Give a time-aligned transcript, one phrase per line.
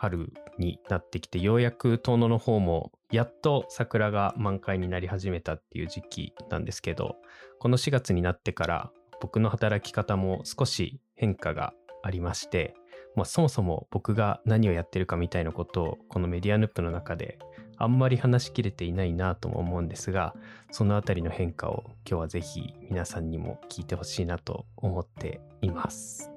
[0.00, 7.16] 春になってきて、ようやく遠野の方も、やっと桜が満開になり始めたっていう時期なんですけど、
[7.58, 8.90] この4月になってから
[9.20, 12.74] 僕の働き方も少し変化がありまして、
[13.14, 17.38] まあ、そもそも僕が何をやってるかみたいなことをこのメディアヌップの中で
[17.76, 20.34] あんまり話しきれていないなとも思うんですが
[20.70, 26.29] そのあたりの変化を今日はぜひ皆さんにも聞いてほしいなと思っています。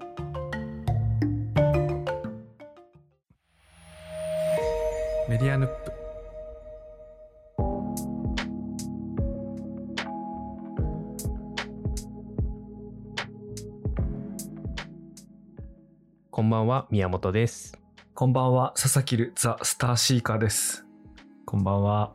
[5.33, 5.91] メディアヌップ。
[16.29, 17.75] こんばんは宮本です。
[18.13, 20.85] こんばんは佐々木るザ・スターシーカーです。
[21.47, 22.13] こんばんは。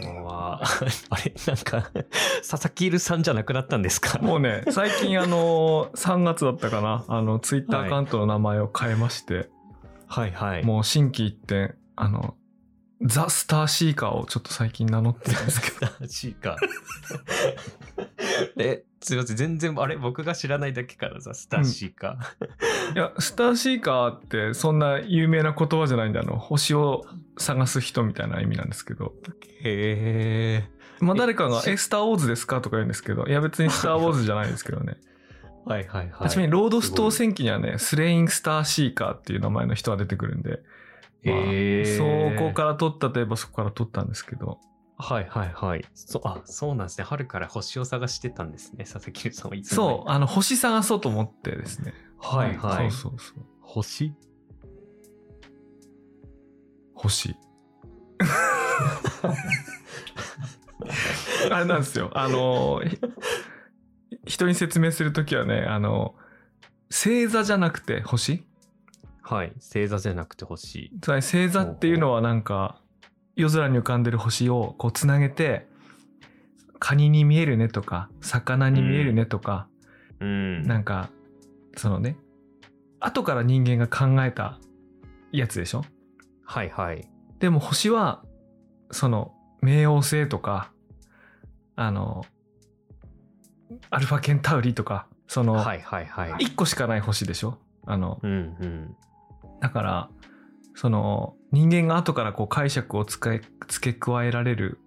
[0.00, 0.62] こんばんは。
[1.10, 1.90] あれなんか
[2.48, 4.20] 佐々木るさんじゃなくなったんですか？
[4.20, 7.04] もうね最近あの3 月だったかな。
[7.08, 9.50] あのツイッターアカウントの名前を変えまして、
[10.06, 10.64] はいはい。
[10.64, 12.36] もう心機一転、あの、
[13.02, 15.86] ザ・スターシーカーをちょっと最近名乗ってるんですけど。
[15.86, 16.56] スターシーカー。
[18.58, 19.36] え、すいません。
[19.36, 19.96] 全然、あれ？
[19.96, 22.90] 僕が知らないだけからザ・スターシーカー。
[22.90, 27.04] うん、いや、スターシーカーってそんな有名な言葉じゃないんで、あの、星を
[27.36, 29.14] 探す人みたいな意味なんですけど。
[29.62, 31.04] へえ。
[31.04, 32.60] まあ誰かが、え、スターウォーズですか？
[32.60, 34.96] とか言うんですけど、いや別にスターウォーズじゃないですけどね。
[35.64, 36.30] はいはいはい。
[36.30, 40.60] ちなみにロードストー戦記にはね、スレインスターシーカーっていう名前の人が出てくるんで、
[41.30, 41.44] まあ、
[42.36, 44.58] そこから取ったといえばそこから取ったんですけど。
[45.00, 45.84] はいはいはい。
[45.94, 47.04] そあ、そうなんですね。
[47.04, 48.84] 春から星を探してたんですね。
[48.84, 51.94] 佐々木さんはいつそう、あの、星探そうと思ってですね。
[52.18, 52.90] はいはい。
[52.90, 53.44] そうそうそう。
[53.60, 54.12] 星？
[56.94, 57.36] 星。
[61.50, 62.10] あれなんですよ。
[62.14, 62.82] あの、
[64.26, 66.16] 人に説明するときはね、あの、
[66.90, 68.44] 星座じゃなくて星？
[69.30, 69.52] はい。
[69.60, 70.90] 星座じゃなくて星。
[71.02, 72.80] つまり星座っていうのはなんか、
[73.36, 75.68] 夜空に浮かんでる星をこうつなげて、
[76.78, 79.68] カニに見えるねとか、魚に見えるねとか、
[80.20, 81.10] うん、なんか、
[81.76, 82.16] そのね、
[83.00, 84.58] 後から人間が考えた
[85.30, 85.84] やつでしょ？
[86.44, 87.08] はいはい。
[87.38, 88.24] でも星は、
[88.90, 90.72] その、冥王星とか、
[91.76, 92.24] あの、
[93.90, 96.32] アルファケンタウリとか、その、はいはいはい。
[96.46, 97.58] 1個しかない星でしょ？
[97.84, 98.34] あの、うんう
[98.66, 98.96] ん。
[99.60, 100.10] だから、
[100.74, 104.78] その、人間が後からこう解釈を付け、付け加えられる、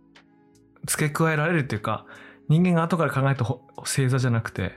[0.86, 2.06] 付け加えられるっていうか、
[2.48, 4.74] 人間が後から考えた星座じゃなくて、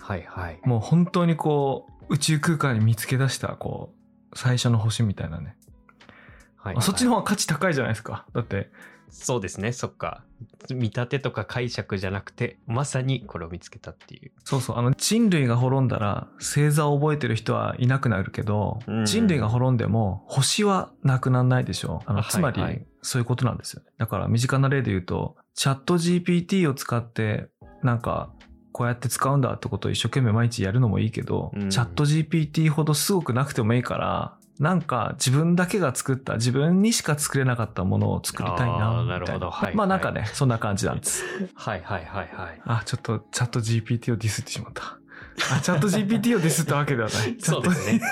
[0.00, 0.60] はいはい。
[0.64, 3.92] もう本当にこう、宇宙空間に見つけ出した、こ
[4.32, 5.56] う、最初の星みたいなね。
[6.56, 8.26] はい、はい、そっちの方が価値高いじゃないですか。
[8.32, 8.70] だって、
[9.10, 10.24] そうですね、そっか。
[10.70, 14.32] 見立てとか解釈じゃなくて、まさにこれを見つけたっていう。
[14.44, 14.78] そうそう。
[14.78, 22.02] あの、人類が滅んだら、星座を覚えてる人はいなくなるけど、うん、人類が滅んでも、星はなくならないでしょ。
[22.06, 23.90] あの、つまり、そういうことなんですよね。
[23.98, 27.48] だから、身近な例で言うと、チャット GPT を使って、
[27.82, 28.32] なんか、
[28.72, 39.04] こうやって使うんだってことを一生懸命毎日やるのもいいけど、うん、チャット GPT ほどすごくなくてもいいから、なんか自分だけが作った、自分にしか作れなかったものを作りたいな。
[39.04, 39.50] なるほど。
[39.50, 41.24] はい、まあなんかね、そんな感じなんです。
[41.54, 42.60] はいはいはいはい。
[42.64, 44.98] あ、ちょっとチャット GPT をディスってしまった。
[45.54, 47.36] あ、チャット GPT をディスったわけではない。
[47.38, 48.00] そうですね。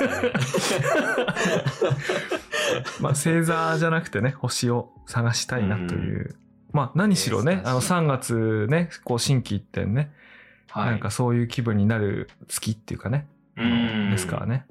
[3.00, 6.36] まあ星座じゃなくてね、星を探したいなという。
[6.72, 10.12] まあ何しろね、あの3月ね、こう新規一転ね、
[10.68, 13.26] はい、なんかそういう気分になる月っていうかね、
[13.56, 14.66] ですからね。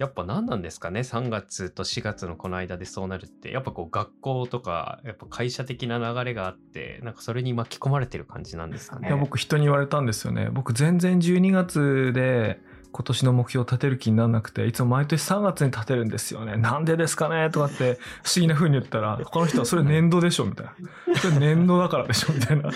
[0.00, 9.08] やっぱ何なんですかね？3月と4月のこの間でそうなるってやっぱこう学校とかやっぱ会社的な流れがあってなんかそれに巻き込まれてる感じなんですかね？
[9.08, 12.60] いや僕人に言われたんですよね僕全然12月で
[12.92, 16.56] 今年の目標を立てる気にならなくて、いつも毎年3月に立てるんですよね。
[16.56, 17.48] なんでですかね？
[17.50, 20.72] とかって不思議な風に言ったら、他の人はそれ年度でしょみたいな。
[21.20, 22.70] それ年度だからでしょみたいな。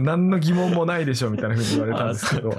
[0.00, 2.52] 何の疑問もないでしょみたいな風に言われたんですけど。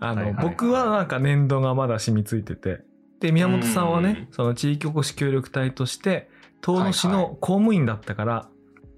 [0.00, 2.80] あの、僕はなんか年度がまだ染みついてて、
[3.20, 6.30] で、宮本さんはね、その地域おこし協力隊として、
[6.60, 8.48] 遠野市の公務員だったから、は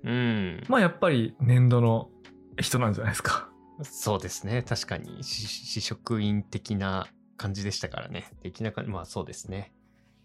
[0.04, 0.64] いはい、うん。
[0.68, 2.10] まあやっぱり年度の
[2.58, 3.48] 人なんじゃないですか。
[3.82, 4.62] そうですね。
[4.62, 7.06] 確かに、市職員的な
[7.36, 8.30] 感じでしたからね。
[8.42, 9.72] 的な感じ、まあそうですね。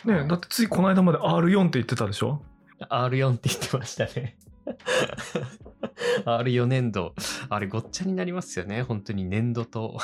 [0.03, 2.41] ねだってついこの間まで R4 って言ってたでしょ
[2.89, 4.37] ?R4 って言ってましたね。
[6.25, 7.13] R4 年度。
[7.49, 8.81] あれごっちゃになりますよね。
[8.81, 9.97] 本当に年度と。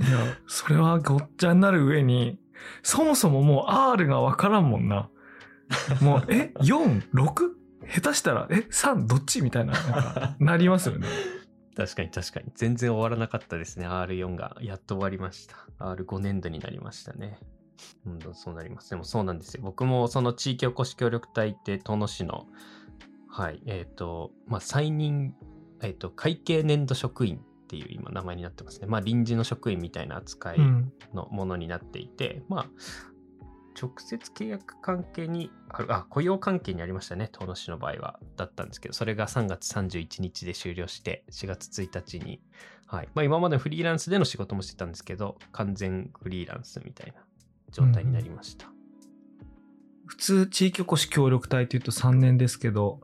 [0.00, 2.38] いや、それはごっちゃになる上に、
[2.82, 5.10] そもそももう R がわからんもんな。
[6.00, 7.50] もう、え ?4、6?
[7.88, 9.42] 下手したら、え ?3 どっち？
[9.42, 11.06] みたいな、な、なりますよね。
[11.76, 12.50] 確かに確かに。
[12.54, 13.86] 全然終わらなかったですね。
[13.86, 14.56] R4 が。
[14.60, 15.56] やっと終わりました。
[15.78, 17.38] R5 年度になりましたね。
[18.06, 18.90] うん、そうなります。
[18.90, 19.62] でもそうなんですよ。
[19.62, 22.46] 僕もその地域おこし協力隊って遠野市の、
[23.28, 25.34] はい、えっ、と、まあ、再任、
[25.82, 28.86] えっ、と、会計年度職員っていう今名前になってますね。
[28.86, 30.92] まあ、臨時の職員みたいな扱いうん。
[31.12, 32.66] のものになっていて、まあ、
[33.80, 42.40] 直接契約関係にある、あ、雇用関係にありましたね、遠野市の場合は、だったんですけど、それが3月31日で終了して、4月1日に、
[42.86, 43.08] はい。
[43.14, 47.20] まあ、今までフリーランスでの仕事もしてたんですけど、完全フリーランスみたいな
[47.70, 48.70] 状態になりました。
[50.06, 53.00] 普通、地域おこし協力隊というと3年ですけど、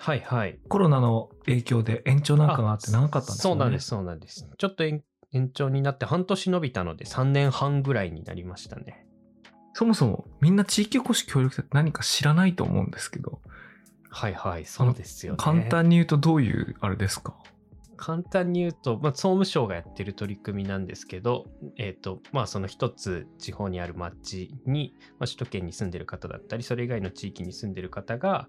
[0.00, 0.58] はいはい。
[0.68, 3.58] コロナの影響で延長なんかがあって長かったんですよね。
[3.58, 4.48] そうなんです、そうなんです。
[4.56, 9.06] ちょっと延延長になって半年伸びたので、3年半ぐらいになりましたね。
[9.74, 13.40] そもそもみんな地域おこし協力隊って何か知らないと思うんですけど、
[14.08, 15.36] はいはい、そうですよね。
[15.38, 17.36] 簡単に言うとどういうあれですか？
[17.96, 21.44] 簡単に言うと、まあ、総務省がやってる取り組みなんですけど、
[21.76, 28.48] えっ、と、まあ、その一つ地方にある町に、まあ、首都圏に住んでる方だったり、それ以外の地域に住んでる方が、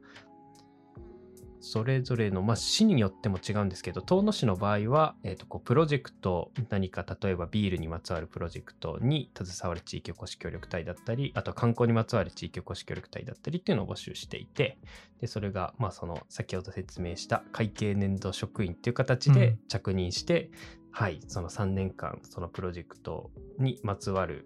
[1.61, 14.79] それぞれの、まあ、市によっても違うんですけど、遠野市の場合は、えっ、と、こう、プロジェクト、何か、例えばビールにまつわるプロジェクトに携わる地域おこし協力隊だったり、あと観光にまつわる地域おこし協力隊だったりっていうのを募集していて、
[15.19, 20.49] で、それが、まあ、その、先ほど説明した会計年度職員っていう形でうん着任して、
[20.91, 24.45] はい、その3年間、そのプロジェクトにまつわる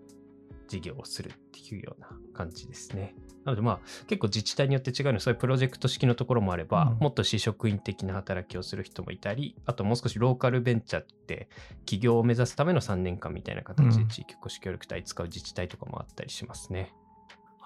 [0.68, 3.16] 事業をするっていうような感じですね。
[3.46, 11.50] なのでまあ結構自治体によって違うのでそういうプロジェクト式のところもあれば、うんもっと市職員的な働きをする人もいたりあともう少しローカルベンチャーって
[11.86, 16.94] 起業を目指すための3年間みたいな形うんで地域おこし協力隊使う自治体とかもあったりしますね。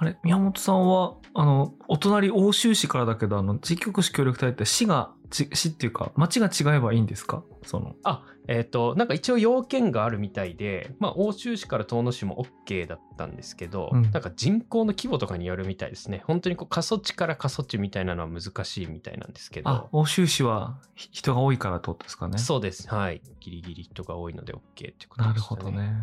[0.02, 7.44] あれ宮本さんは、あの、お隣欧州市からだけど、あの、地域おこし協力隊って市が、ち市っていうか、町が違えばいいんですか？
[7.64, 7.96] その。
[8.04, 22.40] あえっ、となんか一応要件があるみたいでまあ欧州市から遠野市も OK だったんですけど、うんなんか人口の規模とかによるみたいですね本当にこう過疎地から過疎地みたいなのは難しいみたいなんですけどあ、欧州市はひ人が多いからってことですかね？
[22.40, 22.88] そうです。
[22.90, 23.22] はい。
[23.40, 25.62] ギリギリ人が多いので OK っていうことなるでしたね。
[25.62, 25.94] ほどね。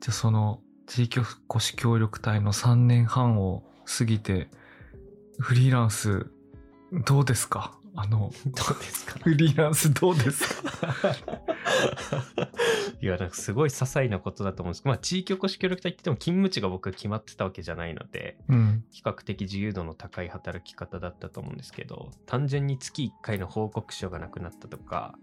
[0.00, 3.62] じゃあその地域おこし協力隊の3年半を
[3.98, 4.48] 過ぎて、
[5.38, 6.26] フリーランス
[7.04, 7.78] どうですか？
[7.94, 9.18] あの、どうですか？
[9.20, 11.14] フリーランスどうですか？
[13.00, 18.84] いや、なんかすごい些細なことだと思うんですけど、まあ、地域おこし協力隊って言っても勤務地が僕決まってたわけじゃないので、うん。
[18.90, 25.16] 比較的自由度の高い働き方だったと思うんですけど、単純に月1回の報告書がなくなったとか、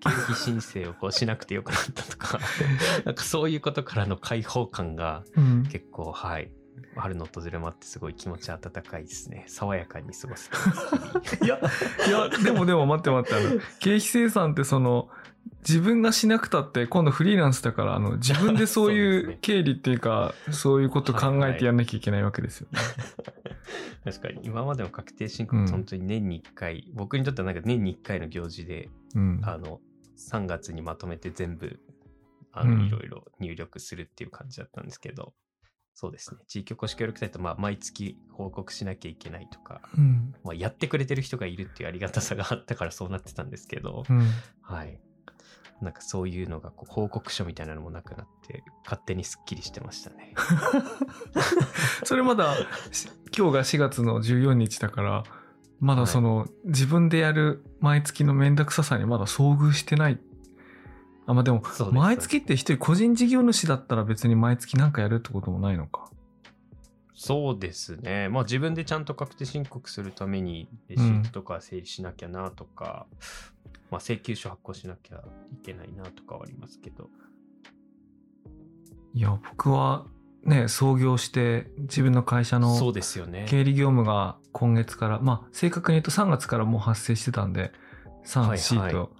[0.00, 2.38] 経費申請をこうしなくてよくなったとか、
[3.04, 5.66] なんかそういうことからの解放感がうん。
[5.70, 6.50] 結構、はい。
[6.96, 9.44] 春の訪れもあってすごい気持ち温かいですね。
[9.46, 10.50] 爽やかに過ごす。
[11.42, 11.60] いや、
[12.08, 15.08] いや、でもでも待って待って、あの、経費生産ってその、
[15.60, 22.78] 自分がしなくたって今度フリーランスだから、あの、自分でそうそういう経理っていうか、そういうこと考えてやんなきゃいけないわけですよね。
[24.04, 29.40] 確かに今までの確定申うん告本当に年に1回、僕にとってはなんか年に1回の行事でうん。
[29.44, 29.80] あの
[30.20, 31.80] 3月にまとめて全部
[32.52, 35.34] あうんのいろいろ入力するっていう感じだったんですけど、
[35.94, 40.34] そうですね地域おこし協力隊とまあ毎月報告しなきゃいけないとか、うん。
[40.44, 44.26] まあ、やってくれてる人がいるっていうありがたさがあったからそうなってたんですけど、うん。
[44.62, 44.98] はい
[45.80, 50.34] なんかそういうのがこう報告書みたいなのもなくなって勝手にすっきりしてましたね。
[52.04, 52.54] それまだ、
[52.92, 55.24] し今日が4月の14日だから、
[55.80, 60.18] まだその、自分でやる毎月のめんどくささにまだ遭遇してない。
[61.26, 66.10] あ、まあでも、毎月って一人個人事業主だったら別に毎月なんかやるってこともないのか。
[67.14, 68.28] そうですね。
[68.30, 73.06] まあ自分でちゃんと確定申告するためにレシートとか整理しなきゃなとか、
[73.90, 75.22] まあ請求書発行しなきゃ
[75.52, 77.08] いけないなとかはありますけど。
[79.12, 80.06] いや、僕は
[80.44, 82.74] ね、創業して自分の会社の。
[83.46, 87.72] 経理業務が今月から、まあ正確に言うと3月からもう発生してたんで、
[88.24, 89.12] 3、はい4はいと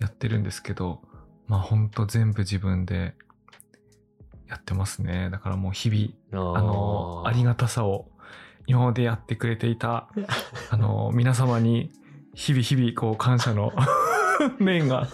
[0.00, 1.00] やってるんですけど、
[1.46, 3.14] まあほんと全部自分で
[4.48, 5.28] やってますね。
[5.30, 8.08] だからもう日々、ああの、ありががたさを
[8.66, 10.08] 今までやってくれていた、
[10.70, 11.90] あの、皆様に
[12.34, 13.72] 日々日々こう感謝の
[14.60, 15.08] 念が、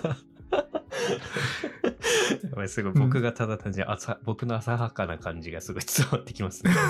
[2.51, 6.73] やばいすごい僕がただ単純に浅、僕の浅はかな感じがすごい伝わってきますね。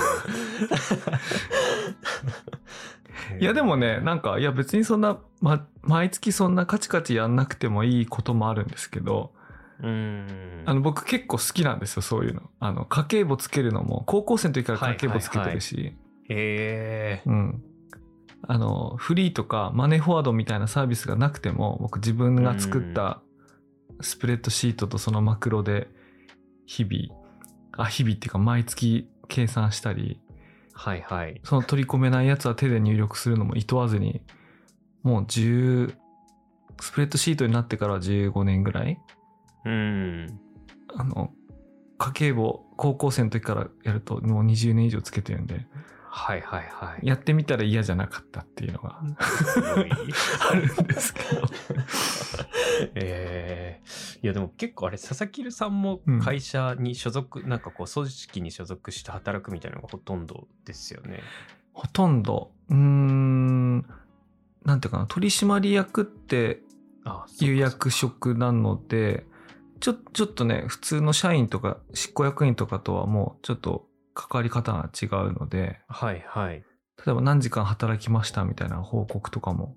[3.41, 9.33] いやでもね、なんか、いや別にそんな、ま、毎月そんなカチカチやんなくてもいいこともあるんですけど、
[9.81, 10.63] うーん。
[10.67, 12.43] あの僕結構好きなんですよ、そういうの。
[12.61, 15.97] あの、家計簿つけるのも、高校生の時から家計簿つけてるし、
[16.29, 17.23] へえ。
[17.27, 17.63] うん。
[18.47, 23.21] あの、フリーとかマネーフォワードみたいなサービスがなくても、僕自分が作った
[24.01, 25.89] スプレッドシートとそのマクロで
[26.67, 27.21] 日々、
[27.77, 30.21] あ日々っていうか毎月計算したり
[30.75, 31.41] はいはい。
[31.45, 34.23] その取り込めないやつは手で入力するのも厭わずに
[35.03, 35.95] もう10
[36.81, 38.99] スプレッドシートになってから15年ぐらい
[39.65, 40.41] うん。
[40.97, 41.31] あの
[41.99, 45.67] 家計簿を高校生の時からやるともう20年以上つけてるんで
[46.17, 47.07] はいはいはい。
[47.07, 49.01] やってみたら嫌じゃなかったっていうのが
[50.49, 51.43] あるんですけど。
[52.95, 54.19] えー。
[54.23, 56.21] いやでも結構あれ佐々木さんもうん。
[56.21, 61.21] 会社に所属、なんかこう組織に所属して働くみたいなのがほとんどですよね。
[61.73, 62.53] ほとんど。
[62.71, 63.79] うーん。
[64.65, 65.07] なんていうかな。
[65.09, 66.63] 取締役って
[67.05, 69.27] あいう役職なので
[69.81, 76.65] ちょちょっとね普通の社員とか執行役員とかとはもうちょっと関わり方が違うのではいはい。
[77.05, 79.77] 例えば何時間働きましたみたいな報告とかも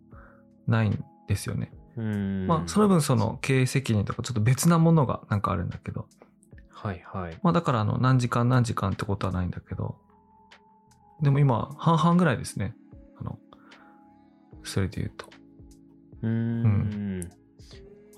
[0.68, 1.74] ないんですよね。
[1.98, 2.48] うん。
[2.48, 6.08] まあその分その経営責任とかちょっと別なものがなんかあるんだけど
[6.70, 7.38] はいはい。
[7.42, 9.98] まあだからあの何時間何時間ってことはないんだけど
[11.22, 12.76] でも今半々ぐらいですね
[13.20, 13.40] あの
[14.64, 15.28] それで言うと
[16.22, 17.30] うーん。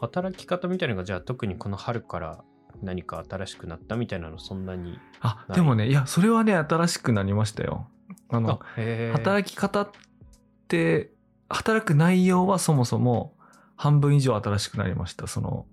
[0.02, 2.44] 働き方みたいなのがじゃあ特にこの春から
[2.81, 5.00] 何か新しくなったみたいなのそんなに。
[5.21, 7.88] あでもねいやそれはね新しくなりましたよ。
[8.29, 8.59] あの
[9.13, 9.89] 働き方っ
[10.67, 11.12] て
[11.50, 13.33] 働く内容はそもそも
[13.75, 15.27] 半分以上新しくなりました。
[15.27, 15.65] その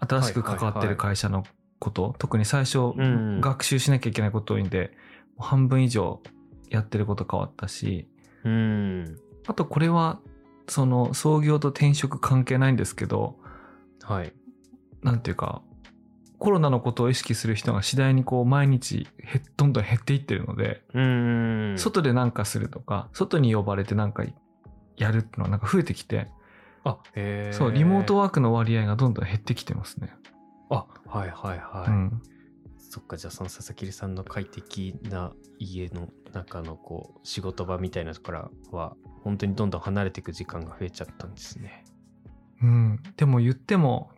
[0.00, 1.44] 新しく関わってる会社の
[1.78, 3.40] こと、特に最初、うん。
[3.40, 4.92] 学習しなきゃいけないこと多いんで
[5.38, 6.20] 半分以上
[6.68, 8.08] やってること変わったし。
[8.44, 9.16] うん。
[9.46, 10.20] あとこれは
[10.68, 13.36] その創業と転職関係ないんですけど
[14.02, 14.32] はい。
[15.02, 15.62] なんていうか
[16.40, 20.82] コロナのことを意識する人が次第にこう毎日へどんどん減っていってるので。
[21.78, 24.24] 外でなんかするとか外に呼ばれてなんか
[24.96, 26.28] やるっていうのはなんか増えてきて
[26.84, 30.12] あ、へーそうリモートワークの割合がどんどん減ってきてますね。
[30.70, 31.90] あ、はいはいはい。
[31.90, 32.22] うん、
[32.78, 41.84] そっか、じゃあその佐々木さんの快適な家の中のこう仕事場みたいなところは本当にどんどん離れていく時間が増えちゃったんですね。
[42.62, 44.10] うん、でも言っても、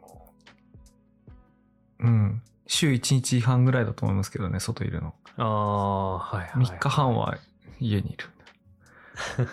[2.03, 5.15] うん、週1日半ぐらいだと思いますけどね外いるの。
[5.37, 6.67] ああ、はいはい、はい。
[6.67, 7.39] 3日半は
[7.81, 8.27] 家にいる。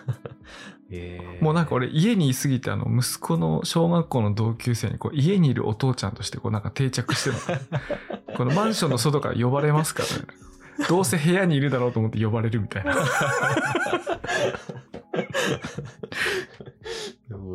[0.91, 7.36] えーもうなんか俺家にいすぎてあの息子の小学校の同級生にこう家にいるお父ちゃんとしてこうなんか定着してる
[8.27, 10.27] の このマンションの外から呼ばれますからね
[10.88, 12.96] どうせ部屋にいるだろうと思って呼ばれるみたいな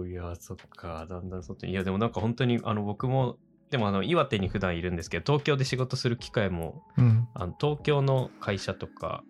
[0.07, 1.73] いや、そっか、だんだん外に。
[1.73, 3.37] いや、でもなんか本当に、あの、僕も、
[3.75, 9.25] でもあの、岩手に普段いるんですけど、東京で仕事する機会も、うんあの東京の会社とか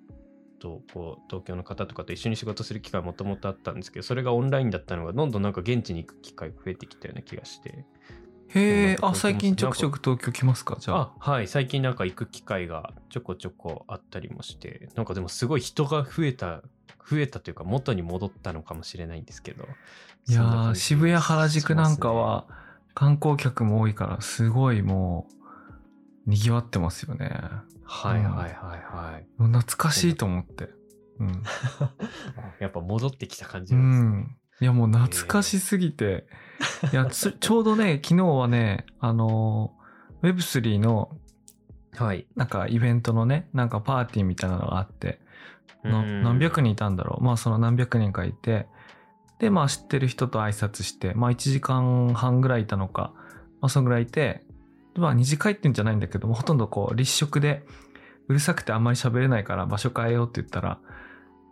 [0.58, 7.86] と、こう、東京の方とかと一緒に仕事する機会もともとあったんですけど、それがオンラインだったのが、どんどんなんか現地に行く機会が増えてきたような気がして。
[8.48, 10.76] へえあ最近ちょくちょく東京来ますか？
[10.78, 16.60] じゃああ、はい、最近なんか行く機会がちょこちょこあったりもして、なんかでもすごい人が増えた、
[17.10, 19.64] 増えたというか元に戻ったのかもしれないんですけど。
[20.26, 22.46] いや渋谷原宿なんかは
[22.94, 25.28] 観光客も多いからすごいも
[26.26, 27.28] う賑わってますよね。
[27.82, 29.26] はいはいはいはい。
[29.36, 30.70] もう懐かしいと思って。
[31.20, 31.42] うん、
[32.58, 34.08] やっぱ戻ってきた感じうなんですね。
[34.08, 36.26] ん、いやもう懐かしすぎて、
[36.92, 39.74] いやつ ちょうどね昨日はねあの
[40.22, 41.16] Web3 の
[41.96, 42.26] はい。
[42.34, 45.20] なんかイベントのねなんかパーティーみたいなのがあって
[45.84, 47.24] 何百人いたんだろう。
[47.24, 48.66] まあその何百人かいて
[49.38, 53.12] でまあ知ってる人と挨拶してまあ1時間半ぐらいいたのか
[53.60, 54.42] まあそのぐらいいて
[54.94, 57.64] でまあ二次会ってんじゃないんだけどもほとんどこう立食で
[58.28, 60.78] うるさくてあんまり喋れないから場所変えようって言ったら、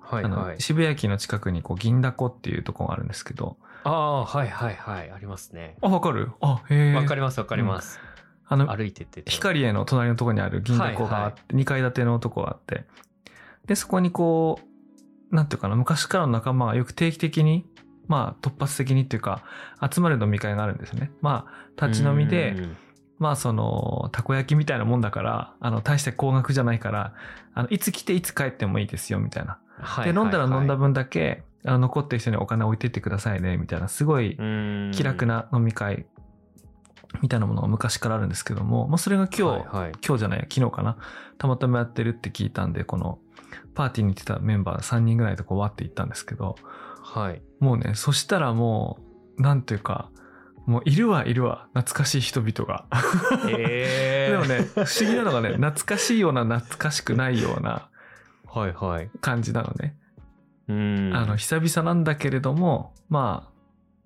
[0.01, 0.61] はいはい。
[0.61, 5.11] 渋谷駅の近くにこう銀だこっていうとこがあるんですけどああ、はいはいはい。
[5.11, 5.77] ありますね。
[5.83, 6.31] あわかる？
[6.41, 7.99] あへえわかりますわかります。
[8.47, 9.23] あの歩いてって。
[9.31, 12.85] 光栄の隣のところにある銀だこがあって、2階建てのとこがあって
[13.67, 14.67] でそこにこう
[15.33, 17.67] なんていうかな昔からの仲間がよく定期的に
[18.07, 19.43] まあ突発的にっていうか
[19.91, 21.11] 集まる飲み会があるんですね。
[21.21, 21.47] ま
[21.77, 22.77] あ立ち飲みでうん
[23.19, 27.15] まあそのたこ焼きみたいなもんだからあの大して高額じゃないから
[27.55, 29.59] あのいつ来ていつ帰ってもいいですよみたいな。
[29.79, 30.13] はい。
[30.13, 34.91] で飲んだら飲んだ分だけあの残ってる人にお金置いてってくださいねみたいなすごいうん。
[34.93, 36.07] 気楽な飲み会
[37.21, 40.97] みたいなものが昔からあるんですけども、まあ、それが今日、はいはい今日じゃないや昨日かな
[41.39, 43.19] たまたまやってるって聞いたんでこの
[43.75, 46.57] パーティーに行ってたメンバー3人ぐらいとこうわって行ったんですけど
[47.03, 47.43] はい。
[47.61, 48.99] もうねそしたらも
[49.39, 50.11] うなんていうか
[50.67, 52.87] もういるわいるわ懐かしい人々が
[53.49, 57.89] え でもね不思議なのがね懐かしいような懐かしくないような
[58.47, 59.11] はいはい。
[59.21, 59.97] 感じなのね、
[60.69, 61.11] うん。
[61.15, 63.53] あの久々なんだけれどもまあ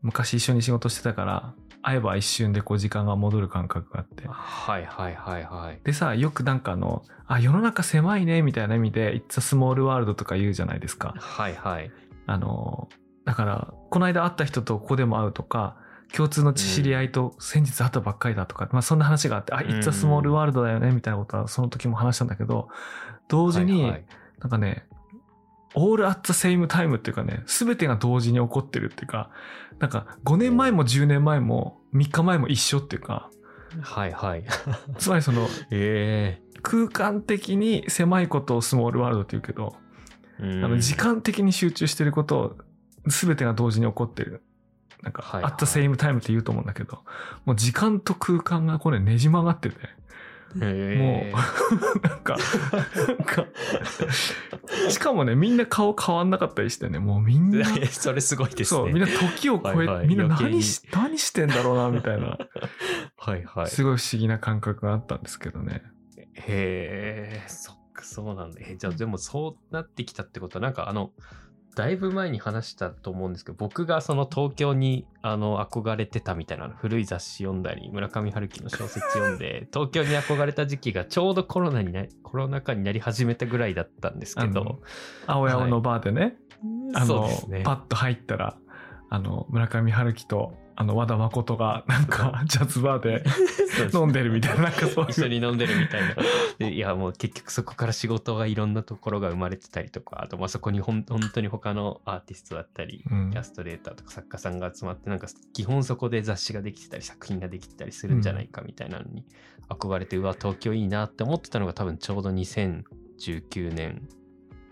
[0.02, 1.54] 昔一緒に仕事してたから
[1.86, 5.80] 会えば一瞬でこう時間が戻る感覚があってはいはいはいはい。
[5.84, 11.92] でさよくなんかあのあ世の中狭いねみたいな意味で「It's a small world」とか言うじゃないですかはいはい。
[12.26, 12.88] あの
[13.24, 15.76] だからこの間会った人とここでも会うとか
[16.12, 22.68] 共通の知り合いと先日会ったばっかりだとか、まあそんな話があって、あ、ん It's a small world だよねみたいなことはその時も話したんだけど、
[23.28, 24.04] 同時に、はいはい
[24.40, 24.86] なんかね、
[25.76, 29.30] all at the same time っていうかね、すべてが同時に起こってるっていうか、
[29.78, 33.30] なんか5年前も10年前も3日前も一緒っていうか、
[33.82, 34.44] はいはい。
[34.98, 39.76] つまりそのえ空間的に狭いことをスモールワールドって言うけど、
[40.40, 42.56] えあの時間的に集中してることを
[43.06, 44.42] 全てが同時に起こってる。
[45.02, 45.52] なんか、はいはい。
[45.52, 47.04] at the same time って言うと思うんだけど、
[47.44, 49.88] もう時間と空間がこれねじ曲がってて、え
[50.56, 51.38] も
[52.02, 52.36] なんか、
[53.08, 53.46] なんか、
[54.90, 58.80] しかもね、みんな顔変わんなかったりしてね、もうみんな、それすごいですね。
[58.80, 62.38] そう、みんな時を超え、はいはいみんな何し、何してんだろうな、みたいな、
[63.16, 63.66] はいはい。
[63.68, 65.82] すごい不思議な感覚があったんですけどね。
[66.34, 68.60] へえ、そっか、そうなんだ。
[68.60, 71.12] え、じゃあ、でもそうなってきたってことは、なんかあの、
[71.76, 84.80] だいぶ前に話したと思うんですけど、僕がその東京にあの憧れてたみたいな古い雑誌読んだり、村上春樹の小説読んで、東京に憧れた時期がちょうどコロナになコロナ禍になり始めたぐらいだったんですけあのど、
[85.26, 86.36] 青山のバーでね、
[86.94, 87.62] あの、そうですね。
[87.62, 88.56] パッと入ったら、
[89.10, 93.24] あの、村上春樹と、あの、和田誠が、なんか、ジャズバーで
[93.94, 95.10] 飲んでるみたいな、なんかそういう。
[95.10, 96.14] 一緒に飲んでるみたいな。
[96.58, 109.24] でいやもう結局そこから仕事がいろんなところが生まれてたりとか、あとまあそこにほん本当に他のアーティストだったり、うんイラストレーターとか作家さんが集まって、なんか基本そこで雑誌ができてたり作品ができてたりするんじゃないかみたいなのに
[109.68, 114.08] 憧れて、うわ、東京いいなって思ってたのが多分ちょうど2019年、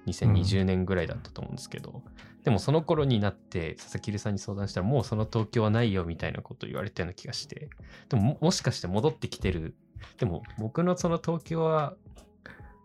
[0.07, 2.03] 2020年ぐらいだったと思うんですけど、
[2.45, 7.69] でもその頃になって佐々木留さんに相談したらもうその東京はないよみたいなことを言われたような気がして
[8.09, 9.75] でもももしかして戻ってきてる
[10.19, 11.95] でも僕のその東京は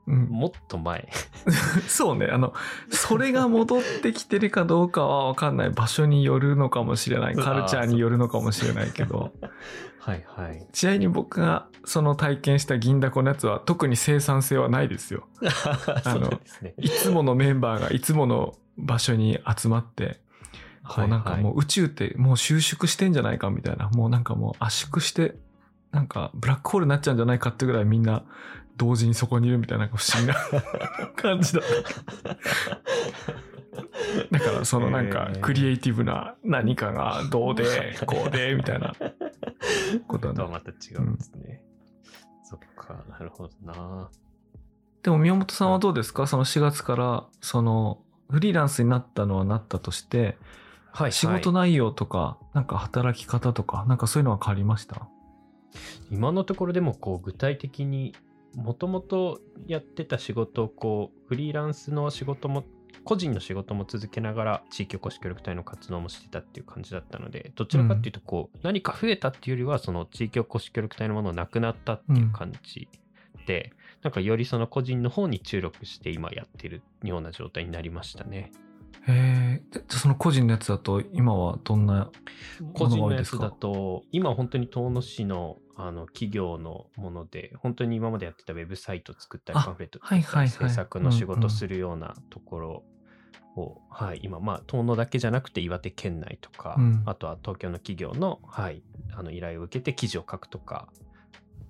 [0.08, 1.08] うんもっと前
[1.88, 2.54] そうね、あの、
[2.90, 5.70] それが戻ってきてるかどうかはわかんない。
[5.70, 7.36] 場所によるのかもしれない。
[7.36, 9.32] カルチャーによるのかもしれないけど。
[10.00, 15.28] はいはいちなみに僕がその体験した銀だこのやつは特に生産性はないですよ。
[16.04, 20.20] そうなんですねいつものメンバーがいつもの場所に集まって、
[20.88, 25.36] こうなんかもうう宇宙ってもう収縮してんじゃないかみたいな、もうなんかもう圧縮して、
[25.92, 28.24] なんかブラックホールになっちゃうんじゃないかってぐらいみんな
[28.78, 30.36] 同時にそこにいるみたいな不思議な
[31.16, 31.64] 感じだっ
[32.24, 32.38] た。
[34.32, 38.94] だからそのなんかクリエイティブな何かがどうでこうでみたいな。
[40.08, 41.62] こととはまた違うんですね、
[42.44, 44.10] そっかなるほどな。
[45.04, 46.28] でも宮本さんはどうですか？
[46.28, 50.38] その4月からそのフリーランスになったのはなったとして
[50.92, 55.08] はい仕事内容とかなんか働き方とかなんかそういうのは変わりました？
[56.12, 58.16] 今のところでもこう具体的に
[58.56, 62.64] もともとやってた仕事をこうフリーランスの仕事も
[63.04, 72.88] 個人の仕事も続けながら地域おこし協力隊の活動もしてたっていう感じだったのでどちらかっていうとこう、何か増えたっていうよりはその地域おこし協力隊のものなくなったっていう感じ
[73.46, 78.52] で、なんかよりその個人の方に注力して今やってるような状態になりましたね。
[79.08, 82.12] へえじゃあその個人のやつだと今はどんな
[82.74, 90.50] 個人のやつだと、今本当に遠野市のあの企業のもので、本当に今までやってたウェブサイト作ったり、あパンフレットはいはいはい。
[90.50, 92.84] 制作の仕事するようなところ
[93.56, 97.04] を、はい、今、まあ、遠野だけじゃなくて岩手県内とか、うん。
[97.06, 98.84] あとは東京の企業の,、はい、
[99.16, 100.90] あの依頼を受けて記事を書くとか、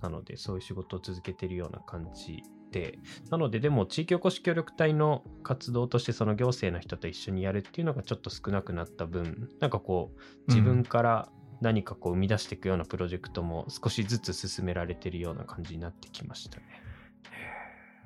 [0.00, 2.98] なので、そういう仕事を続けてるような感じで、
[3.30, 11.28] なので、でも、地域おこし協力隊の活動として、その行政の人と一緒にやるっていうのがちょっと少なくなった分、なんかこう、自分から
[11.60, 16.64] 何かこう生み出していくようなプロジェクトも少しずつ進められてるような感じになってきましたね。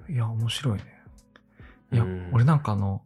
[0.08, 0.84] いや面白いね。
[1.92, 2.30] いや、うん。
[2.32, 3.02] 俺なんかあの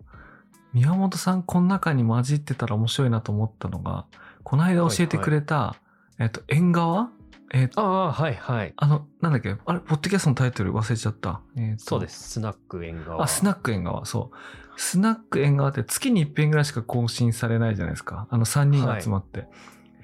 [0.73, 4.07] 宮本さんこの中に混じってたら面白いなと思ったのが
[4.43, 5.77] この間教えてくれた、
[6.19, 7.11] えっと縁側
[7.53, 8.73] えっとああ、はいはい。
[8.77, 9.57] あのなんだっけ？
[9.65, 12.31] あれポッドキャストのタイトル忘れちゃった、えっとそうです。
[12.31, 13.23] スナック縁側。
[13.23, 14.37] あ、スナック縁側、そう。
[14.81, 18.27] スナック縁側って月に一遍ぐらいしか更新されないじゃないですか。
[18.31, 19.47] あの3人が集まって。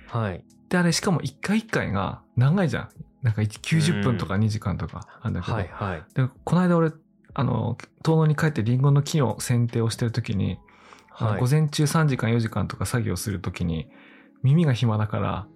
[0.09, 0.45] はい。
[0.69, 2.89] で、あれしかも1回1回が長いじゃん。
[3.23, 5.55] なんか90分とか2時間とかあんだけど。
[5.55, 6.05] はいはい。
[6.15, 6.93] で、この間俺、
[7.35, 10.59] あの、遠野に帰ってリンゴの木の剪定をしてるときに、
[11.11, 13.89] はい午前中3時間4時間とか作業するときに、
[14.43, 15.47] 耳が暇だから、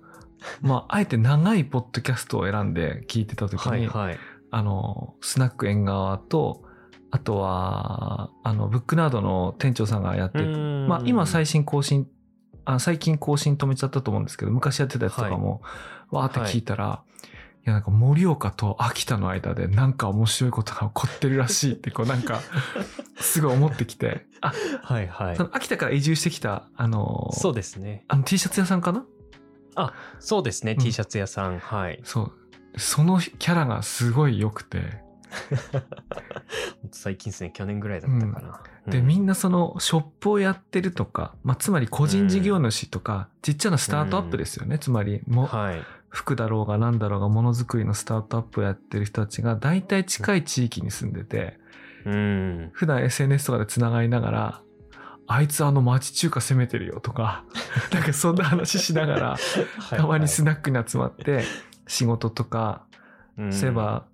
[0.62, 4.18] まあ、あえて長いポッドキャストを選んで聞いてたときに、はいはい。
[4.51, 6.62] あの、スナック縁側と、
[7.11, 12.07] あとは、あの、ブックナードの店長さんがやってる、まあ、今最新更新、
[12.64, 15.62] あの最近更新止めちゃったと思うんですけど、昔やってたやつとかも、
[16.11, 17.03] わーって聞いたら、
[17.64, 22.40] いやなんか盛岡と秋田の間でなんか面白いことが起こってるらしいってこうなんか
[23.20, 25.44] すごい思ってきて、あ、はいはいそ。
[25.44, 28.05] の秋田から移住してきた、あのーそうですね。
[28.09, 29.05] あの T シャツ屋さんかな
[30.19, 31.59] そうですね、うん T シャツ屋さん。
[31.59, 32.01] はい。
[32.05, 32.33] そう。
[32.77, 35.03] そのキャラがすごい良くて、
[36.93, 38.62] 最近ですね、去年ぐらいだったかな。
[38.87, 44.79] で、うんみんなそのショップをやってるとか、まあ、つまり個人事業主とか、ちっちゃなスタートアップですよね。
[44.79, 45.83] つまり、も、はい。
[46.11, 51.59] 服だろうが何だろうがものづくりのスタートアップをやってる人たちが大体近い地域に住んでて、
[52.07, 52.71] うん。
[52.73, 54.62] 普段 SNS とかで繋がりながら、
[55.29, 57.45] あいつあの町中華攻めてるよとか、
[57.93, 59.37] なんかそんな話しながら、
[59.91, 61.45] たまにスナックに集まって、
[61.87, 62.87] 仕事とか、
[63.37, 64.07] うんそういえば、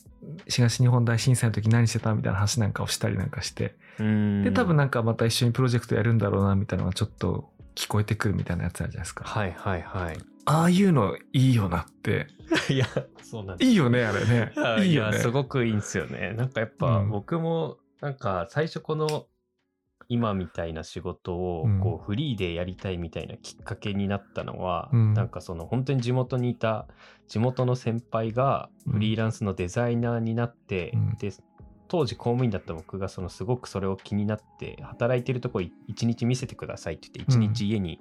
[0.48, 9.24] 東日本大震災の時何してたみたいな話なんかをしたりなんかして、うんで、多分なんかまた一緒にプロジェクトやるんだろうなみたいなのがちょっと聞こえてくるみたいなやつあるじゃないですか。
[9.24, 10.18] はいはいはい。
[10.46, 12.26] ああいうのいいよなって。
[12.68, 12.86] いや、
[13.22, 14.52] そうなんですいいよね、あれね。
[14.84, 15.16] いいよね。
[15.16, 16.34] やすごくいいんですよね。
[16.36, 19.26] なんかやっぱうん僕もなんか最初この
[20.08, 21.80] 今みたいな仕事をうん。
[21.80, 25.14] こうフリーでやりたいみたいなきっかけになったのは、うん。
[25.14, 26.86] なんかその本当に地元にいた
[27.28, 31.16] 地元の先輩がフリーランスのデザイナーになって、うん。
[31.16, 31.32] で
[31.88, 38.00] 当時公務員だった僕がそのすごくそれを気になって働いてるとこ一日見せてくださいって言って一日家に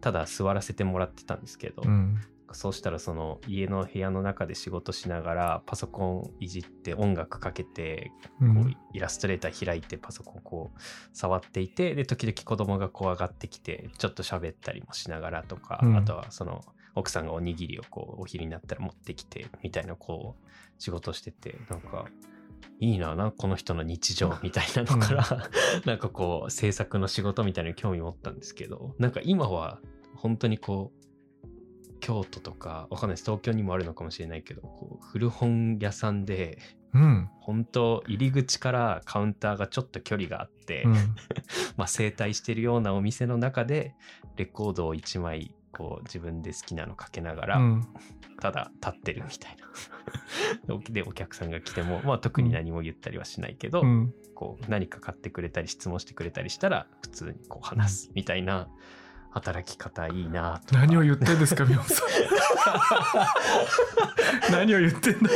[0.00, 2.18] ただ座らせてもらってたんですけど、うん。
[2.52, 8.46] そうしたらその家の部屋の中で仕事しながらパソコンいじって音楽かけてう。
[8.46, 10.80] こうんイラストレーター開いてパソコンこう
[11.12, 22.06] 触っていてで時々子供がこう上がってきてちょっと喋ったりもしながらとか、うんあとはその奥さんがおにぎりをこうお昼になったら持ってきてみたいなこう仕事しててなんか
[22.80, 25.24] いいななこの人の日常 みたいなのから、
[25.86, 29.80] なんかこう制作の仕事みたいなのに興味持ったんですけどなんか今は
[30.14, 31.07] 本当にこう
[32.08, 36.58] 京都とかわかんないです東京にもあるのかもしれないけどこう古本屋さんで
[36.94, 37.28] うん。
[37.40, 40.94] 本当入り口からカウンターがちょっと距離があって、うん。
[41.76, 43.94] まあ整体してるようなお店の中で
[44.36, 47.86] レコードを1枚こう自分で好きなのかけながら、うん。
[48.40, 49.56] ただ立ってるみたい
[50.66, 54.14] な でお客さんが来てもまあ特に何も言ったりはしないけど、うん。
[54.34, 58.70] こう何か買ってくれたり質問してくれたりしたら普通にこう話すみたいな
[59.30, 62.08] 働き方いいな何を言ってんですか、宮本さん。
[64.52, 65.30] 何を言ってんだ。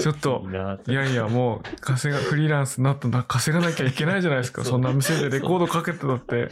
[0.00, 0.44] ちょっと
[0.86, 4.64] いやいや、もう、稼が、フリーランスになったんだ、稼がなきゃいけないじゃないですか。
[4.66, 6.50] そんな店でレコードかけてたって。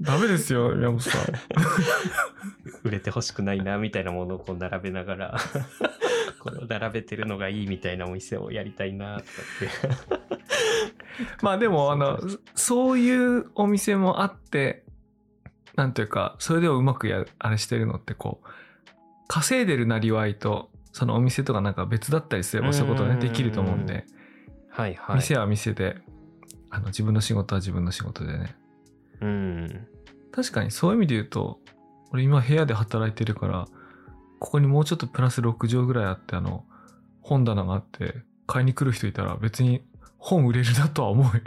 [0.00, 1.22] ダメですよ、宮本さん。
[2.84, 5.36] 売れてほしくないなみたいなものをこう並べながら
[6.40, 9.30] これを並べてるのがいいみたいなお店をやりたいなとか
[10.16, 10.42] って
[11.42, 12.18] まあ でも、あの、
[12.54, 14.84] そういうお店もあって、
[15.76, 18.48] なんていうか、それでもうまくや、あれしてるのってこう、
[19.28, 23.20] 稼いでるなりわいと、そのお店とかなんか別だったりすればそういうことね、うん。
[23.20, 24.04] できると思うんで、
[24.68, 25.16] はいはい。
[25.16, 25.96] 店は店で、
[26.70, 28.56] あの、自分の仕事は自分の仕事でね。
[29.20, 29.88] うん。
[30.32, 31.60] 確かにそういう意味で言うと、
[32.10, 33.66] 俺今部屋で働いてるから、
[34.38, 36.64] ここにもうちょっとプラス6畳ぐらいあって、あの、
[37.20, 39.82] 本棚があって、買いに来る人いたら別に
[40.24, 41.40] 本売れるなとは思うよね。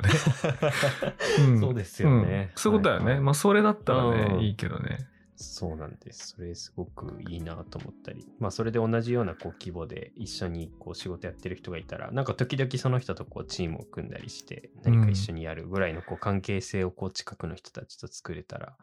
[1.47, 3.05] うんそうですよね、うんそういうことだよね。
[3.05, 5.07] はいはいまあ、それだったらね、うんいいけどね。
[5.37, 18.77] そうなんですそれすごくいいなと思ったりまあそれで同じようなこう規模で一緒にこう仕事やってる人がいたらなんか時々その人とこうチームを組んだりして何か一緒にやるぐらいのこう関係性をこう近くの人たちと作れたら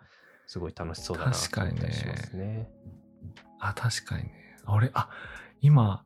[0.47, 2.69] すごい楽しそうだなと思ったりしますね。
[3.59, 4.59] あ、確かにね。
[4.67, 5.09] 俺、あ、
[5.61, 6.05] 今、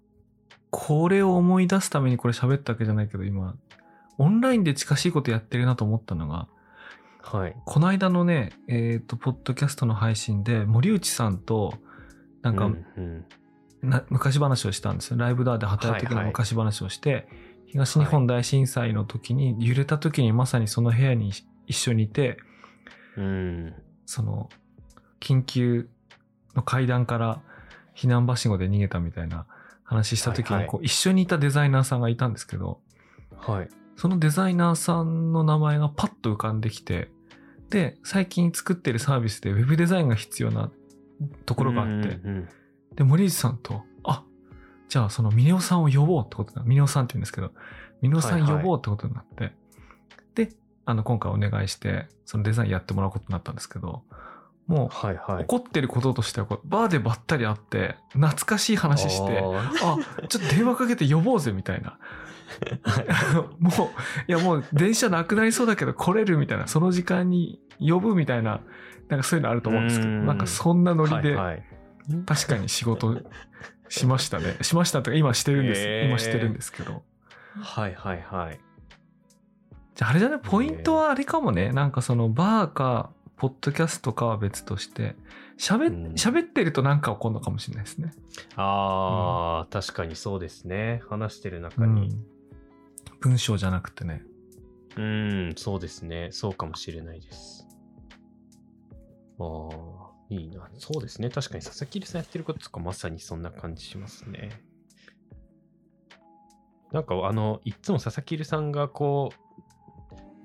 [0.78, 3.56] これを思い出すためにこれ喋ったわけじゃないけど、今、
[4.18, 6.48] オンラインで近しいことやってるなと思ったのが、
[7.22, 7.56] はい。
[7.64, 11.72] この間のね、えっ、と、ポッドキャストの配信で、森内さんと、
[12.42, 13.24] なんか、うんうん
[13.82, 15.16] な昔話をしたんですよ。
[15.16, 17.26] ライブダーで働いてる時はいはいの昔話をして、
[17.66, 21.32] 東日本大震災の時に、揺れた時にまさにその部屋に
[21.66, 22.36] 一緒にいて、
[23.16, 24.50] うんその、
[25.20, 25.88] 緊急
[26.54, 27.40] の階段から
[27.94, 29.46] 避難はしごで逃げたみたいな
[29.86, 32.80] 話した時に、こう、一緒にいたデザイナーさんがいたんですけど、
[33.36, 33.68] はい。
[33.96, 37.10] そのデザイナーさんの名前がパッと浮かんできて、
[37.70, 40.70] で、最近作ってるサービスでウェブデザインが必要な
[41.46, 42.20] ところがあって、
[42.94, 44.24] で、森内さんと、あ、
[44.88, 46.62] じゃあそのミネオさんを呼ぼうってことだ。
[46.62, 47.52] ミネオさんって言うんですけど、
[48.02, 49.52] ミネオさん呼ぼうってことになって、
[50.34, 50.52] で、
[50.84, 54.02] あの、今回お願いして、そのデザインやってもらうことになったんですけど、
[54.66, 55.42] もう、はいはい。
[55.42, 59.70] 起こってることとしてはバーでばったり会って、懐かしい話して、あ
[60.28, 61.98] ちょっと電話かけて呼ぼうぜみたいな。
[63.58, 63.72] もう、
[64.28, 68.60] いやもう電車なくなりそうだけど来れるみたいな、その時間に呼ぶみたいな、
[69.08, 71.64] なんかそういうのあると思うんですけど、うんなんかそんなノリで、はいはい
[72.24, 73.20] 確かに仕事
[73.88, 74.56] しましたね。
[74.62, 75.80] しましたとか今してるんです。
[75.80, 77.02] へー今してるんですけど。
[77.60, 78.60] はいはいはい。
[79.94, 81.72] じゃああれじゃね、ポイントはあれかもね。
[81.72, 85.14] なんかそのバーか、ポッドキャストかは別として、
[85.58, 88.12] 喋うんっ喋ってるとなんか起こるのかもしれないですね。
[88.56, 91.02] ああ、確かにそうですね。
[91.08, 92.08] 話してる中うに。
[92.08, 92.24] ん。
[93.20, 94.22] 文章じゃなくてね。
[94.96, 96.28] うん、そうですね。
[96.32, 97.66] そうかもしれないです。
[99.38, 100.70] ああ、いいな。
[100.78, 101.28] そうですね。
[101.28, 104.50] 確かに佐々木さんやってることとかまさにそんな感じしますね。
[106.92, 109.45] なんかあの、いっつも佐々木さんがこう、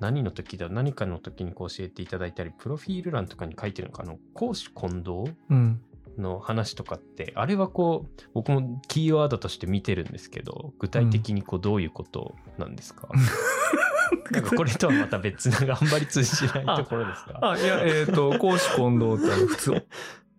[0.02, 5.80] 何の時だ、何かの時にこう教えていただいたり、プロフィール欄とかに書いてるのか、あの、公私混同うん。
[6.18, 13.08] の話とかって、あれはこう、僕もキーワードとして見てるんですけど、具体的にこうどういうことなんですか、
[14.32, 19.86] なんかこれとはまた別な頑張り通じないところですかあ、いや、えっ、と、公私混同って普通、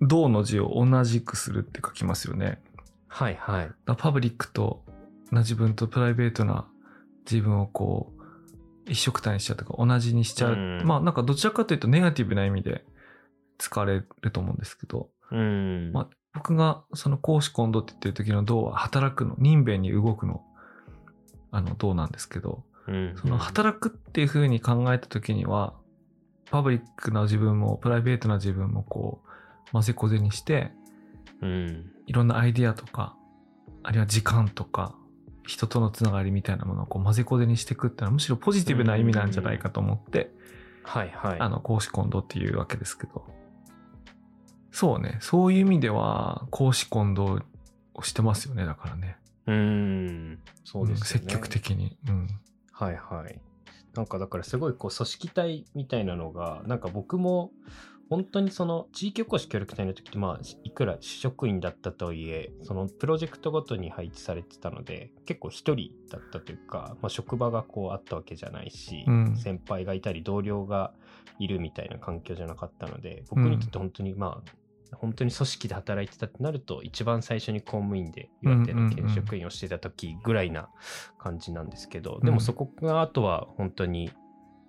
[0.02, 2.60] 同の字を同じくするって書きますよね。
[3.08, 3.70] はいはい。
[3.96, 4.84] パブリックと
[5.30, 6.66] な自分とプライベートな
[7.24, 8.21] 自分をこう
[8.86, 10.82] 一緒くたにしちゃうとか同じにしちゃう、うん。
[10.84, 12.84] まあなんかどちらかというとネガティブな意味で
[13.58, 15.10] 使われると思うんですけど。
[15.30, 15.92] うん。
[15.92, 20.42] まあ僕がその公私混同って言ってる時の動は働くの人弁に動くの
[21.50, 22.64] あの動なんですけど。
[22.88, 23.14] うん。
[23.16, 25.74] その働くっていう風に考えた時には
[26.50, 29.22] パブリックな自分もプライベートな自分もこ
[29.68, 30.72] う混ぜこぜにして
[31.42, 31.92] うん。
[32.06, 33.16] いろんなアイディアとか、
[33.82, 34.94] あるいは時間とか、
[35.44, 40.30] 人とのつながりみたいなものをこう混ぜこぜにしていくっていうのはむしろポジティブな意味なんじゃないかと思って、
[40.84, 41.40] はいはい。
[41.40, 43.24] あの、公私混同っていうわけですけど。
[44.70, 45.18] そうね。
[45.20, 47.40] そういう意味では、公私混同
[47.94, 48.64] をしてますよね。
[48.66, 49.18] だからね。
[49.46, 50.38] うん。
[50.64, 51.24] そうですよね。
[51.24, 51.96] 積極的に。
[52.08, 52.28] うん。
[52.72, 53.40] はいはい。
[53.94, 57.52] なんかだからすごいこう組織体みたいなのが、なんか僕も
[58.12, 69.36] 本当にその地域おこし協力隊の時ってまあいくら主職員だったとはいえ、そのプロジェクトごとに配置されてたので、結構一人だったというか、まあ職場がこうあったわけじゃないし、うん。
[69.38, 70.92] 先輩がいたり同僚が
[71.38, 80.68] いるみたいな環境じゃなかったので、僕にとって本当にまあ、本当に組織で働いてたってなると、一番最初に公務員で岩手の県職員をしてた時ぐらいな
[81.18, 84.10] 感じなんですけど、うんでもそこがあとは本当に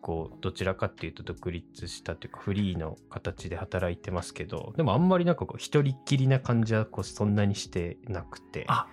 [0.03, 8.65] こうどちらかっていうと独立したというかフリーの形で働いてますけどでもあんまりなんかこう一人っきりな感じはこうそんなにしてなくて。
[8.67, 8.87] あ、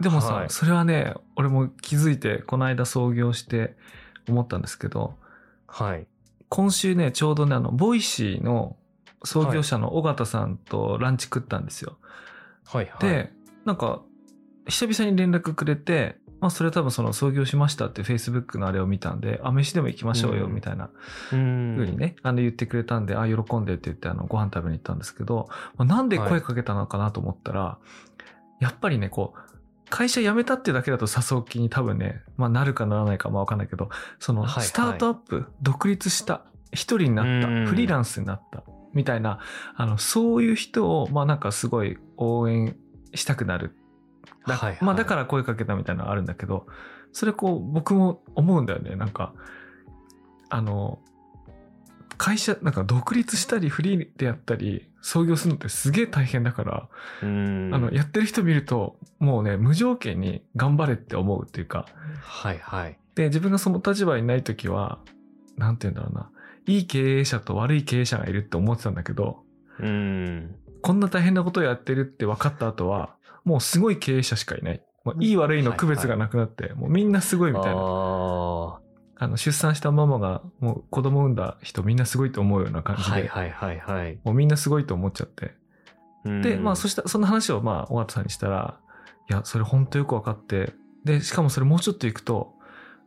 [0.00, 0.50] でもさ、はい。
[0.50, 3.76] それはね、俺も気づいて、この間創業して
[4.28, 5.14] 思ったんですけど、
[5.66, 6.06] はい。
[6.48, 8.76] 今週ね、ちょうどね、あの、 Voicy の
[9.24, 11.96] 創業者の緒方さんとランチ食ったんですよ。
[12.64, 13.08] はいはい。
[13.08, 13.32] で、
[13.64, 14.02] なんか、
[14.66, 20.54] 久々に連絡くれて、まあ、それは多分その創業しましたって Facebook のあれを見たんで、あ、飯でも行きましょうよ、うん。
[20.54, 20.90] みたいな。
[21.32, 21.76] うん。
[21.78, 27.78] 風にね、あの言ってくれたんで、あ、喜んでって言って、あの、ご飯食べに行ったんですけど、まあ、なんで声かけたのかなと思ったら、
[28.58, 29.40] やっぱりね、こう、
[29.88, 34.64] 会社辞めたってだけだと誘う気に多分ね、まあ、なるかならないかまあわかんないけど、その、はいはい。
[34.64, 37.66] スタートアップ、独立した、一人になった、うん。
[37.66, 39.38] フリーランスになった、みたいな、
[39.76, 42.74] あの、そういう人を、まあなんかすごい応援
[43.14, 43.76] したくなる。
[44.46, 44.84] だはいはい。
[44.84, 46.66] まあだから声かけたみたいなのあるんだけど、
[47.12, 48.96] それこう僕も思うんだよね。
[48.96, 49.34] なんか、
[50.48, 50.98] あの、
[52.18, 56.88] 会社、なんか独立したりフリーでやったり、創業するのってすげえ大変だから、
[57.22, 57.70] うん。
[57.74, 61.86] あの、やってる人見ると、もうね、無条件に頑張れって思うっていうか、
[62.20, 62.98] はいはい。
[63.16, 65.00] で、自分がその立場にないときは、
[65.56, 66.30] なんて言うんだろうな、
[66.66, 69.42] いい経営者と悪い経営者がいるって思ってたんだけど、
[69.80, 70.54] うん。
[70.80, 74.82] こんな大変なことをやってるって分かった後は、もうすごい経営者しかいない。
[75.04, 77.80] もういい悪いの区別がなくなって、もうみんなすごいみたいな。
[77.80, 78.78] あ
[79.16, 85.54] あの、出産したママがもう子供産んだ人みんなすごいと思うような感ーじで、はいはいはいはいもうみんなすごいと思っちゃって。
[86.24, 88.78] で、まあそししたその話をまあ尾形さんにしたら、
[89.30, 90.72] いや、それ本当よく分かって、
[91.04, 92.54] で、しかもそれもうちょっと行くと、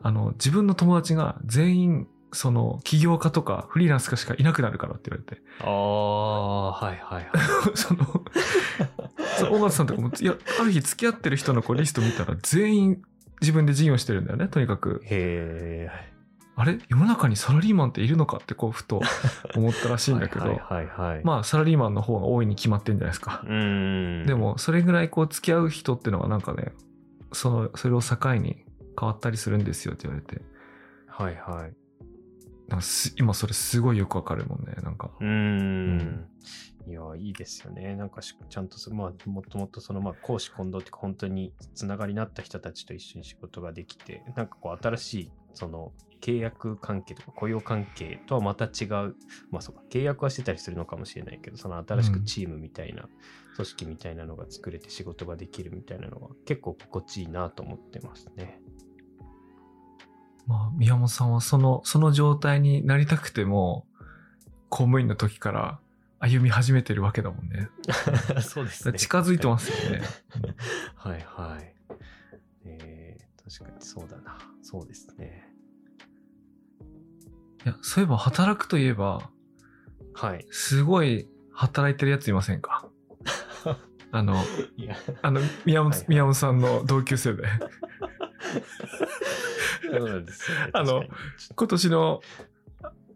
[0.02, 7.30] あの、自分の友達が全員、その、起業家とかフリーランスかしかいなくなるからって言われて、ああはいはいはい。
[7.76, 8.06] その、
[9.52, 13.02] 尾形さんとかも、いや、ある日付き合ってる人のこうリスト見たら全員
[13.42, 15.02] 自分で事業してるんだよね、とにかく。
[15.06, 16.16] へえ
[16.58, 16.80] あれ？
[16.88, 19.02] 世の中にサラリーマンっているのかってこう、ふと
[19.56, 21.22] 思ったらしいんだけど、はいはいはいはい。
[21.24, 23.44] まあ、サラリーマンの方が多いに決まってんじゃないですか。
[23.48, 24.26] うん。
[24.26, 26.74] でも、それぐらいこう、付き合う人っていうのがなんかね、
[27.34, 28.66] その、それを境に
[28.98, 30.42] 変わったりするんですよって言われて、
[31.08, 31.85] はいはい
[32.68, 35.12] なんかす今それすごいよくわかるもんね、なんか。
[35.20, 36.30] うーん。
[36.88, 37.96] いや、いいですよね。
[37.96, 49.16] なんかしちゃんとそ、まあ、もともとその、まあ、講師混同って本当につながりになった人たちと一緒に仕事ができて、なんかこう、新しい、その、契約関係とか雇用関係とはまた違う、
[49.52, 53.08] まあそうか、契約はしてたりするのかもしれないけど、その新しくチームみたいな、
[53.56, 58.60] 組織みたいなのが作れて仕事ができるみたいなのは、結構心地いいなと思ってますね。
[60.48, 63.88] まあ、宮本さんはその、その状態になりたくても、
[64.70, 65.80] 公務員の時から
[66.20, 67.70] 歩み始めてるわけだもんね。
[68.42, 68.98] そうですね。
[68.98, 70.02] 近づいてますよね。
[70.96, 71.76] はいはい。
[72.66, 74.38] えー、確かにそうだな。
[74.62, 75.52] そうですね。
[77.66, 79.30] いや、そういえば働くといえば、
[80.14, 80.46] はい。
[80.52, 82.88] すごい働いてるやついませんか？
[84.12, 84.36] あの、
[85.22, 87.44] あの、宮本、はいはい宮本さんの同級生で、
[89.82, 90.70] そうなんですよね。
[90.74, 91.04] あの
[91.56, 92.22] 今年の、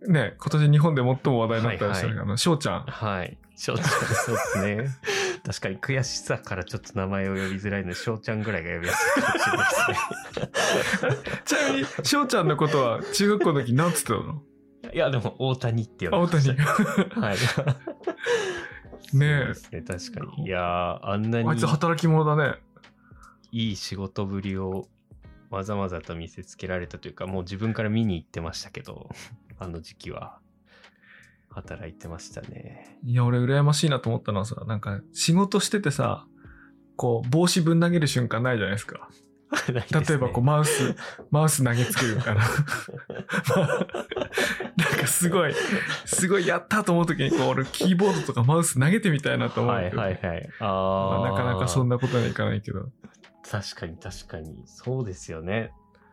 [0.08, 2.84] ね、今年日本で最も話題になった人はいはいあの、翔ちゃん。
[2.84, 3.38] はい。
[3.56, 4.90] 翔ちゃん、そうですね。
[5.46, 11.18] 確かに悔しさからちょっと名前を呼びづらいので、翔ちゃんぐらいが呼びやすいかもしれないですね。
[11.46, 14.42] ちなみに、翔ちゃんのことは中学校の時何つってたの？
[14.94, 17.10] いや、でも、大谷って呼んでまし谷。
[17.10, 17.20] た。
[17.20, 17.38] はい。
[19.14, 20.46] ねえね、確かに。
[20.46, 22.60] いやー、あんなにあいつ働き者だね。
[23.52, 24.88] いい仕事ぶりを
[25.50, 29.10] わざわざと見せつけられたというか、もう自分から見に行ってましたけど、
[29.60, 30.40] あの時期は。
[31.52, 33.00] 働いてましたね。
[33.04, 36.28] いや、俺羨ましいなと思ったのはさ、なんか仕事しててさ、
[36.96, 39.10] こう、帽子ぶん投げる瞬間ないじゃないですか。
[39.74, 39.84] 例
[40.14, 40.96] えばこう、マウス、
[41.32, 42.44] マウス投げつけるみたいな。
[42.44, 42.46] ん
[45.00, 45.54] かすごい、
[46.06, 50.02] すごいやったと思う時に、こう、俺キーボードとかマウス投げてみたいなと思うはいけど。
[50.02, 50.50] はいはい。
[50.60, 52.90] あなかなかそんなことにはいかないけど。
[53.50, 54.64] 確かに確かに。
[54.66, 55.72] そうですよね。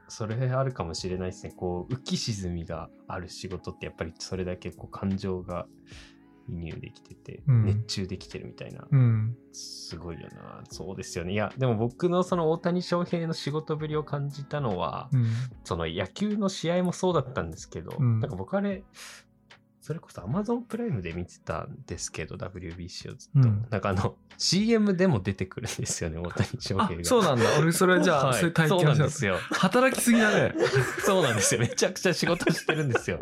[0.09, 1.53] それあるかもしれないですね。
[1.57, 5.67] こう、浮き沈みがある仕事ってやっぱりそれだけこう感情が
[6.49, 8.87] 移入できてて、うん熱中できてるみたいな。
[8.91, 9.37] うん。
[9.53, 10.63] すごいよな。
[10.71, 11.33] そうですよね。
[11.33, 15.27] いや、でも僕のその大谷翔平の仕事ぶりを感じたのは、うん。
[15.65, 18.85] その野球の試合もそうだったんですけど、うんなんか僕あれ、
[19.87, 23.49] それこそ Amazon プライムで見てたんですけど、WBC をずっと。
[23.49, 27.05] うんなんかあの、CM でも出てくるんですよね、大谷翔あ平、が。
[27.05, 27.45] そうなんだ。
[27.61, 29.39] 俺それじゃあ、はいそういう体そう験をしたなんですよ。
[29.53, 30.55] 働きすぎだね。
[31.05, 31.61] そうなんですよ。
[31.61, 33.21] めちゃくちゃ仕事してるんですよ。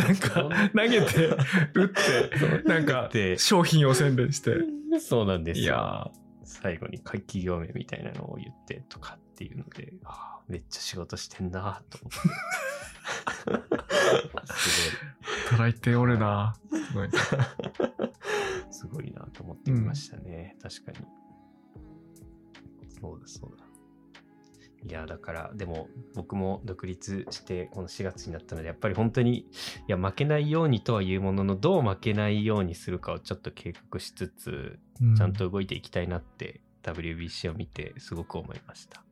[0.00, 1.28] なんか、投げて、
[1.74, 4.56] 打って、なんかで、商品を宣伝して。
[4.98, 5.74] そうなんですいよ。
[5.74, 6.10] や
[6.42, 12.18] 最後に会企業名みたいなのを言ってとかっていうので、あーめっちゃ仕事してんなと思って。
[14.52, 16.54] すー、働いておるな。
[16.70, 17.08] すごい。
[17.08, 17.18] ごい、
[18.70, 20.56] すごいなと思ってみましたね。
[20.62, 20.98] 確かに。
[23.00, 23.64] そうだそうだ。
[24.82, 29.46] いや、だから、でも僕も独立してこの4月になったので、やっぱり本当に、い
[29.88, 39.04] や、負けないようにとは言うものの、どう負けないようにするかをちょっと計画しつつ、うちゃんと動いていきたいなって、WBC を見てすごく思いました。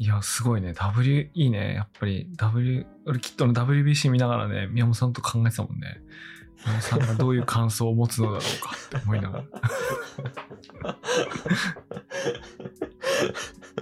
[0.00, 0.72] いや、すごいね。
[0.72, 1.74] W、いいね。
[1.74, 6.00] やっぱり W、俺きっとの WBC 見ながらね、宮本さんと考えてたもんね。
[6.64, 9.44] 宮本さんがどういう感想を持つのだろうかって思いながら。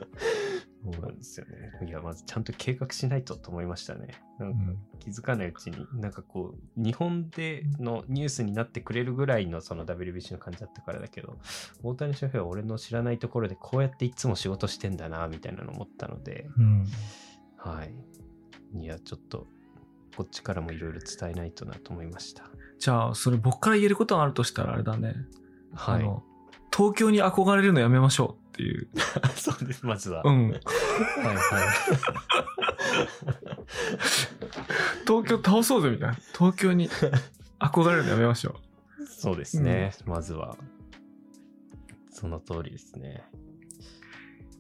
[0.93, 1.87] そうなんですよね。
[1.87, 4.09] いや、まずちゃんと計画しないとと思いましたね。
[4.39, 11.39] なんかうん気づかないうちに、なんかこう、日本でのニュースになってくれるぐらいのその WBC の感じだったからだけど、
[11.83, 16.85] 大谷翔平は俺の知らないところでこうやっていつも仕事してんだな、みたいなの思ったので、うん。
[17.57, 17.95] はい。
[18.79, 19.47] いや、ちょっと、
[20.17, 22.45] こっちからもいろいろ伝えないとなと思いました。
[22.79, 25.15] じゃあ、それ僕から言えることがあるとしたらあれだね。
[25.75, 26.28] はい。
[26.75, 28.89] 東京に憧れるのやめましょうっていう。
[29.37, 30.23] そうです、まずは。
[30.23, 30.51] はいうん。
[30.51, 30.61] はい。
[35.07, 36.15] 東京倒そうぜみたいな。
[36.37, 36.89] 東京に
[37.59, 38.57] 憧れるのやめましょ
[39.07, 40.57] そうですね、まずは。
[42.11, 43.25] その通りですね。
[43.35, 43.37] う。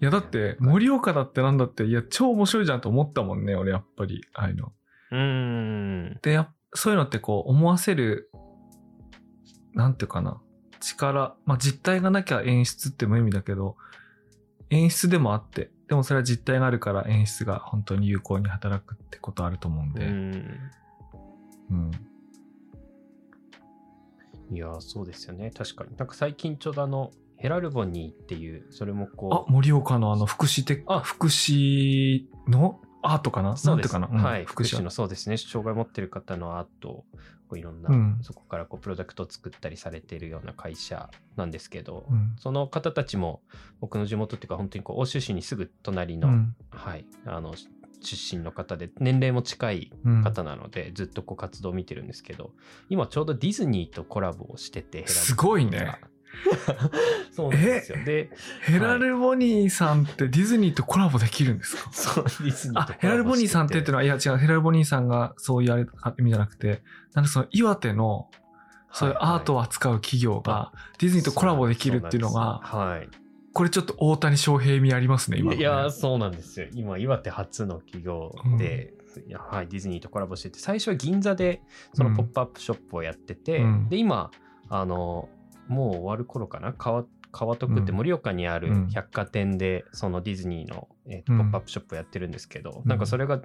[0.00, 4.24] いや、だって、盛岡だってなんだって、いや、超面白いじゃんと思ったもんね、俺、やっぱり。
[4.34, 4.72] ああいうの。
[5.10, 6.18] うーん。
[6.22, 6.44] で、
[6.74, 8.30] そういうのってこう、思わせる、
[9.74, 10.40] なんていうかな。
[10.80, 11.36] 力。
[11.46, 13.76] まあ、実体がなきゃ演出って無意味だけど、
[14.70, 20.06] 演出でもあって、でもそれは実体があるから演出が本当に有効に働くってことあると思うんうで。
[20.06, 20.70] ん。
[21.70, 21.90] うん。
[24.50, 25.50] いやー、そうですよね。
[25.50, 25.96] 確かに。
[25.96, 33.56] なんか最近ちょうどあの、ヘラルボニーっていう、それもあこ、う、盛岡のあの、福祉的、あ福祉のアートかな？
[33.56, 33.88] そうです。
[33.88, 34.44] かな、うんはい。
[34.44, 35.36] 福福祉祉のそうですね。
[35.36, 37.06] 障害を持ってる方のアート、こ
[37.52, 42.34] ういろんな、うんそこからこうプロダクトを作ったりされているような会社なんですけど、うん。
[42.38, 43.40] その方たちも
[43.80, 46.56] 僕の地元っていうか本当にこう欧州市にすぐ隣の、うん。
[46.70, 47.54] はい、あの
[48.00, 52.52] 出身の方で年齢も近いうん方なので、ずっとこう活動を見てるんですけど
[52.88, 55.96] 今ちょうどディズニーとコラボをしててすごいね。
[57.32, 57.98] そうなんですよ。
[58.04, 58.30] で
[58.62, 61.90] ヘラルボニーさんってディズニーとコラボできるんですか？
[61.92, 66.82] そうディズニーあとヘラルボニーさんってってのは、いや違う、ヘラルボニーさんがそういうあれあ意味じゃなくて、
[67.14, 68.28] なんでその岩手の、
[68.92, 73.20] そういうアートを扱う企業がディズニーとコラボできるっていうのが、そうなんです。
[73.52, 75.50] これちょっと大谷翔平味ありますね、今。
[75.52, 75.56] ね。
[75.56, 76.66] いやー、そうなんですよ。
[76.74, 78.94] 今、岩手初の企業で、
[79.26, 81.62] いやはい、ディズニーとコラボしてて、最初は銀座で
[81.92, 83.88] そのポップアップショップをやってて、うん。
[83.88, 84.30] で、今、
[84.68, 85.28] あの、
[85.68, 88.88] もう終わる頃かな、川川徳って盛岡にあるうん。
[88.88, 91.38] 百貨店で、そのディズニーの、えーとうん。
[91.38, 92.88] ポップアップショップをやってるんですけど、うん。
[92.88, 93.40] なんかそれが、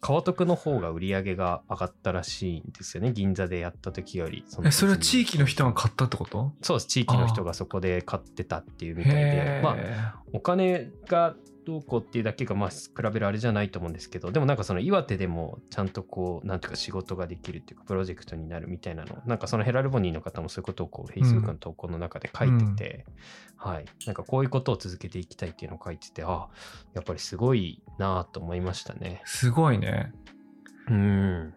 [0.00, 4.44] 川徳の方が売り上げが上がったらしいんですよね、銀座でやった時より。
[4.50, 6.52] のえ、それは地域の人がが買ったってこと？
[6.60, 9.20] そうです、地域の人がそこで買ってたっていうみたいで。
[9.20, 23.06] へ、まあ、ーお金がどうこうっていうだけがまあ比べるあれじゃないと思うんですけどでもなんかその岩手でもちゃんとこうなんていうか仕事ができるっていうかプロジェクトになるみたいなのなんかそのヘラルボニーの方もそういうことをこう Facebook の投稿の中で書いてて、
[23.56, 23.84] はい。
[24.06, 26.48] なんかこういうことを続けていきたいっていうのを書いててあ
[26.94, 29.22] やっぱりすごいなと思いましたね。
[29.24, 30.12] すごいね。
[30.88, 31.54] うん。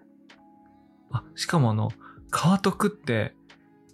[1.11, 1.89] あ、しかもあの、
[2.29, 3.33] 川徳って、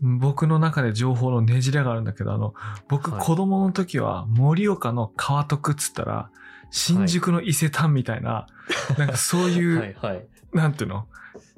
[0.02, 2.54] 僕の中で情報のねじれがあるんだけど、あの、
[2.88, 3.22] 僕はい。
[3.22, 6.32] 子供の時は盛岡の川徳っつったら、
[6.72, 8.48] 新宿の伊勢丹みたいな、
[8.98, 10.28] なんかそういう、 はいはい。
[10.54, 11.08] なんていうの？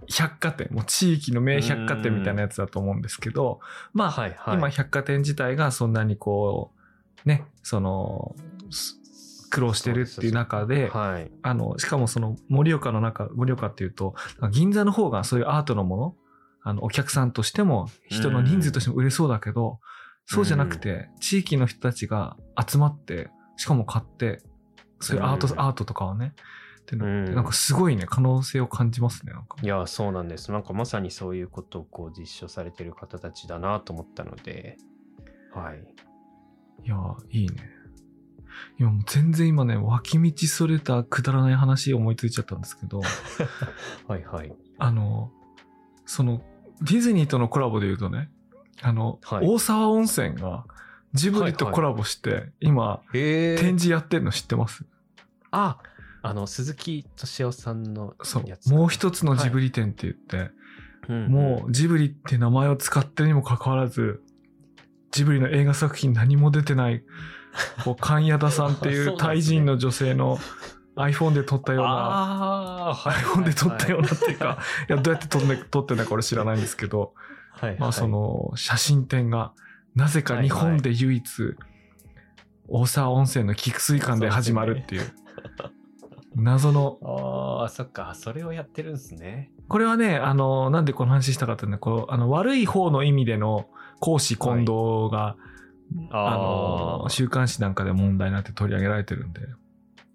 [0.08, 3.62] 百貨店、もう地域の名百貨店みたいなやつだと思うんですけど、
[3.94, 4.58] まあ、はいはい。
[4.58, 6.72] 今百貨店自体がそんなにこ
[7.26, 8.36] う、ね、その、
[8.70, 9.00] す
[9.50, 11.32] 苦労してるっていう中で、はい。
[11.44, 14.16] あの、しかもその盛岡の中、盛岡っていうと、
[14.52, 16.16] 銀座の方がそういうアートのもの、
[16.64, 19.80] あの、お客さんとしても、人の人数としても売れそうだけど、
[20.26, 24.42] そうじゃなくて、地域の人たちが集まって、しかも買って、
[25.00, 26.34] そういうアート、うんアートとかをね、
[26.82, 29.58] ってのなんかすごいね、可能性を感じますね、なんか。
[29.62, 30.52] いやそうなんです。
[30.52, 34.78] なんかまさにそういうことをこう実証されてる方たちだなと思ったので。
[35.54, 35.84] はい。
[36.86, 36.98] いや、
[37.30, 37.56] いいね。
[38.78, 43.02] 今もう全然今ね、脇道それたくだらない話思いついちゃったんですけど、
[44.08, 44.54] はいはい。
[44.78, 45.32] あの、
[46.06, 46.42] その、
[46.82, 48.30] ディズニーとのコラボで言うとね、
[48.82, 49.48] あの、はい。
[49.48, 50.66] 大沢温泉が
[51.14, 54.84] ジブリとコラボして、今、へ展示やってるの知ってます？
[55.52, 55.78] あ
[56.22, 58.70] あの、鈴木敏夫さんのそう。
[58.70, 60.38] もう一つのジブリ展って言って、
[61.08, 64.22] うんもうジブリって名前を使ってるにもかかわらず、
[65.12, 67.04] ジブリの映画作品何も出てない、
[67.84, 70.40] こう、関谷田さんっていそうタイ人の女性の
[70.96, 75.40] iPhone で撮ったような、iPhone で撮ったようなっていうか、 いや、どうやって撮
[75.82, 77.14] ってんだか俺知らないんですけど、
[77.52, 77.80] はいはい。
[77.80, 79.54] まあその写真展が、
[79.96, 81.56] なぜか日本で唯一、
[82.68, 85.12] 大沢温泉の菊水館で始まるっていう、
[86.36, 87.00] 謎の、
[87.62, 89.52] ああ、そっか、それをやってるんですね。
[89.68, 93.68] これはね、あの、なんでこの話したかっていうのは、こう、あの、悪い方の意味での
[94.00, 95.36] 公私混同が、
[96.12, 96.38] あ
[97.04, 99.42] の、週刊誌なんかで問題になって取り上げられてるんで、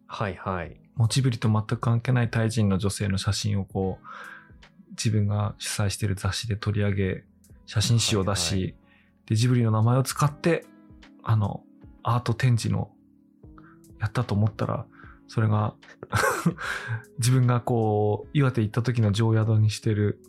[0.09, 0.81] はいはい。
[0.97, 4.07] モチブリと全く関係ないタイ人の女性の写真をこう、
[4.93, 7.25] 自分が主催してる雑誌で取り上げ、
[7.67, 8.73] 写真集を出し、はいは
[9.27, 10.65] で、ジブリの名前を使って、
[11.23, 11.63] あの、
[12.03, 12.91] アート展示の、
[14.01, 14.87] やったと思ったら、
[15.29, 15.75] それが、
[17.19, 20.21] 自分がこう、岩手行った時の常宿にしてる、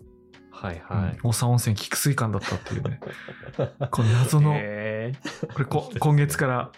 [0.62, 1.12] はいはい。
[1.14, 3.00] うん大沢温泉菊水館だったっていうね。
[3.92, 5.14] この謎の、へ
[5.54, 6.72] これこ今月から、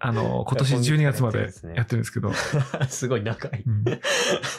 [0.00, 3.62] あの、今年12月までやってるんですけど、ー すごい長い。
[3.66, 3.84] うん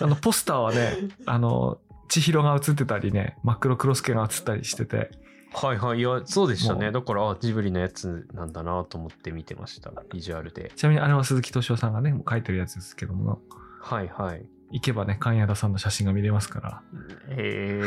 [0.01, 0.95] あの、ポスターはね、
[1.25, 5.11] あの、千尋が映ってたりね、真っ黒クロスケが映ったりしてて、
[5.53, 5.99] はいはい。
[5.99, 6.91] いや、そうでしたね。
[6.91, 9.91] だから、あジブリのやつなんだなと思って見てました。
[10.11, 10.71] ビジュアルで。
[10.75, 13.41] ちなみにあれは鈴木敏夫さんがね、もう描いてるやつですけども、
[13.81, 14.45] はいはい。
[14.75, 16.83] 行けばね、関谷田さんの写真が見れますから、
[17.29, 17.81] へ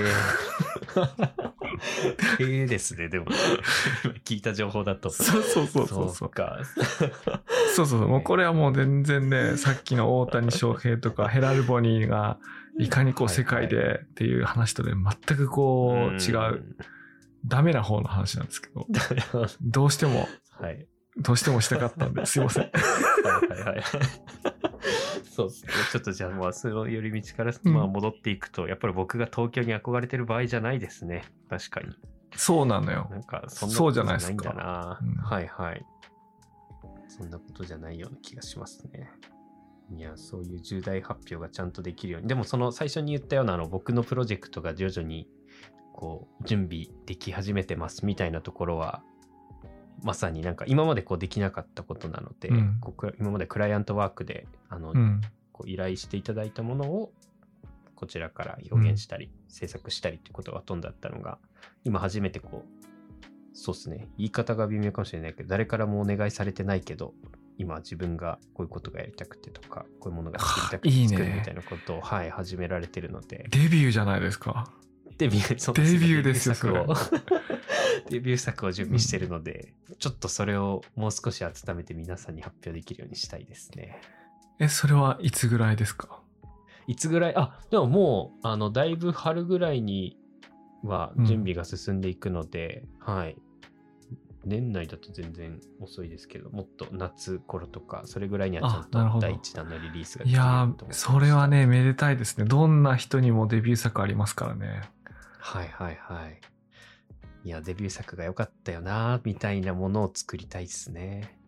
[2.41, 2.43] え。
[2.43, 3.27] へえですね、でも。
[4.25, 5.11] 聞いた情報だと。
[5.11, 6.61] そうそうそうそうそうか。
[6.65, 7.13] そう
[7.77, 12.39] そうそう、もうこれはもう全然ね、さっきの大谷翔平とかヘラルボニーが
[12.79, 16.75] いかにこう世界でっていう話とで全くこう違う、
[17.45, 18.87] ダメな方の話なんですけど、
[19.61, 20.27] どうしても、
[20.59, 20.87] はい。
[21.19, 22.63] どうしてもしたかったんで、すいません。
[22.63, 22.71] は
[23.55, 23.83] いはいはい。
[25.39, 25.73] そうですね。
[25.93, 31.23] ちょっとじゃあ、まあ、その寄り道から、うんまあ、戻っていくと、やっぱり僕が東京に憧れてる場合じゃないですね。
[31.49, 31.97] 確かに。
[32.35, 33.19] そうなのよな。
[33.19, 34.99] んか、そんなことじゃないんだな。
[35.01, 35.87] うんはいはい。
[37.07, 39.13] そんなことじゃないような気がしますね。
[39.97, 42.29] いや、そういう重大発表がちゃんとできるように。
[42.29, 45.29] でも、その最初に言ったような、あの、僕のプロジェクトが徐々に、
[45.93, 49.05] こう、準備でき始めてますみたいなところは、
[50.03, 52.79] まさになんか今までこうできなかったことなので、うん。
[52.81, 55.21] こう今までクライアントワークであの、うん。
[55.53, 57.13] こう依頼していただいたものを
[57.99, 61.39] こちらから表現したり、制作したりっていうことがほとんどだったのが、
[61.83, 62.79] 今初めてこう、
[63.55, 67.13] そうですね、言い方が微妙かもしれないけど、誰からもお願いされてないけど、
[67.57, 71.09] 今自分がこういうことがやりたくてとか、こういうものが作りたくていいね。
[71.09, 74.73] 作るみたいなことを、はい、始められてるので、デビューじゃないですか。
[75.17, 77.19] デビュー、そうデビューですよデビュー作を
[78.11, 84.01] デビュー作を準備してるので、ちょっとそれをもう少し温めて皆さんに発表できるようにしたいですね。
[84.59, 86.21] え、それはいつぐらいですか？
[86.87, 90.17] いつぐらい、あ、でももう、あの、だいぶ春ぐらいに
[90.83, 93.37] は準備が進んでいくので、はい。
[94.45, 102.45] 年内だと全然遅いですけど、もっと夏頃とか、それぐらいにはちゃんと第一弾のリリースがいやそれはね、めでたいですね。
[102.45, 104.83] どんな人にもデビュー作ありますからね。
[105.39, 106.41] はいはいはい。
[107.45, 111.39] いや、デビュー作が良かったよな、みたいなものを作りたいですね。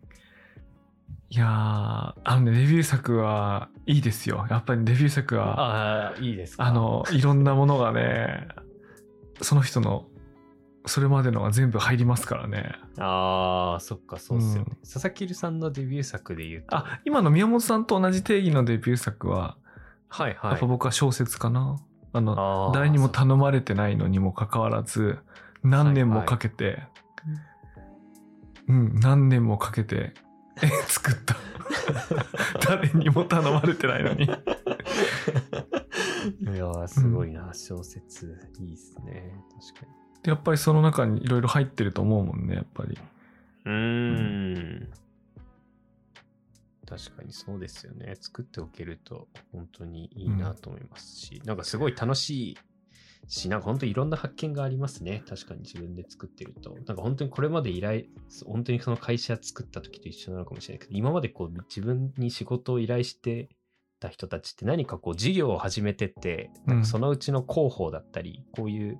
[1.29, 4.47] いやー、あのね、デビュー作はいいですよ。
[4.49, 6.65] やっぱりデビュー作は、ああ、いいですか？
[6.65, 8.47] あ、の、いろんなものがね、
[9.41, 10.07] その人の、
[10.85, 12.73] それまでのが全部入りますからね。
[12.97, 14.71] ああ、そっか、そうっすよね。
[14.71, 19.57] うん佐々木さんのデビュー作で言うと、あ、今の宮本さんと同じ定義のデビュー作は、
[20.09, 20.65] はいはいやっぱ。
[20.65, 21.77] 僕は小説かな。
[22.13, 25.19] あの、あー誰にも頼まれてないのにもかかわらず、
[25.63, 26.83] 何年もかけて、
[28.67, 30.13] うん、何年もかけて、
[30.61, 31.35] え作った。
[32.65, 34.25] 誰にも頼まれてないのに。
[34.25, 38.39] いやー、すごいな、小説。
[38.59, 39.33] いいっすね。
[39.73, 39.91] 確かに。
[40.25, 42.97] やっぱりその中にいろいろ入ってると思うもんね、やっぱり。
[43.65, 44.89] うーん。
[46.87, 48.15] 確かにそうですよね。
[48.19, 52.57] 作っておけると本当にいいなと思いますし、なんかすごい楽しい
[53.27, 55.23] し、なんか本当にいろんな発見がありますね。
[55.27, 56.75] 確かに自分で作ってると。
[56.75, 58.05] なんか本当にこれまで依頼、
[58.45, 63.49] 本当にその会社作った時と一緒なのかもしれないけど、今までこう自分に仕事を依頼して
[63.99, 68.99] た人たちって何かこう事業を始めてって、なんかそのうちの広報だったり、こういう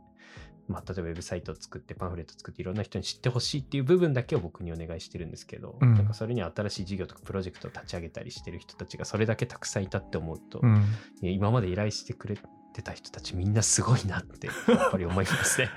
[0.72, 10.86] まあ、例えばウェブサイトを作ってパンフレットを作っていろんな人に知ってほしいっていう部分だけを僕にお願いしてるんですけど、うんなんかそれには新しい事業とかプロジェクトを立ち上げたりしてる人たちがそれだけたくさんいたって思うと、うん。
[11.22, 12.38] 今まで依頼してくれ
[12.72, 14.54] てた人たちみんなすごいなってや
[14.88, 15.70] っぱり思いますね。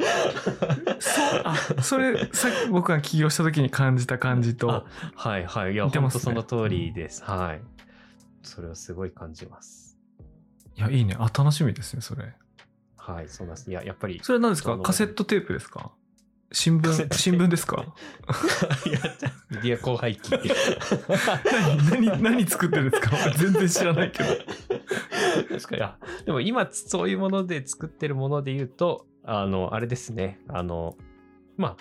[1.00, 4.84] そう、あ、それ、さっき僕が起業した時に感じた感じとあ、
[5.14, 5.72] はいはい。
[5.72, 7.22] いや、ね本当その通りです。
[7.24, 7.60] はい。
[8.42, 9.96] それはすごい感じます。
[10.76, 11.16] いや、いいね。
[11.18, 12.34] あ、楽しみですね、それ。
[12.96, 13.70] はい、そうなんです。
[13.70, 14.20] いや、やっぱり。
[14.22, 14.78] それは何ですか？
[14.78, 15.92] カセットテープですか？
[16.52, 17.84] 新聞、新聞ですか？
[18.86, 18.98] いや
[19.50, 20.38] メディア広廃棄。
[21.90, 23.16] 何、何、何作ってるんですか？
[23.26, 24.28] 俺全然知らないけど。
[25.48, 25.82] 確かに。
[25.82, 30.40] あでも今、そういうもので作ってるもので言うと、あの、あれですね。
[30.48, 30.96] あの、
[31.56, 31.76] まあ、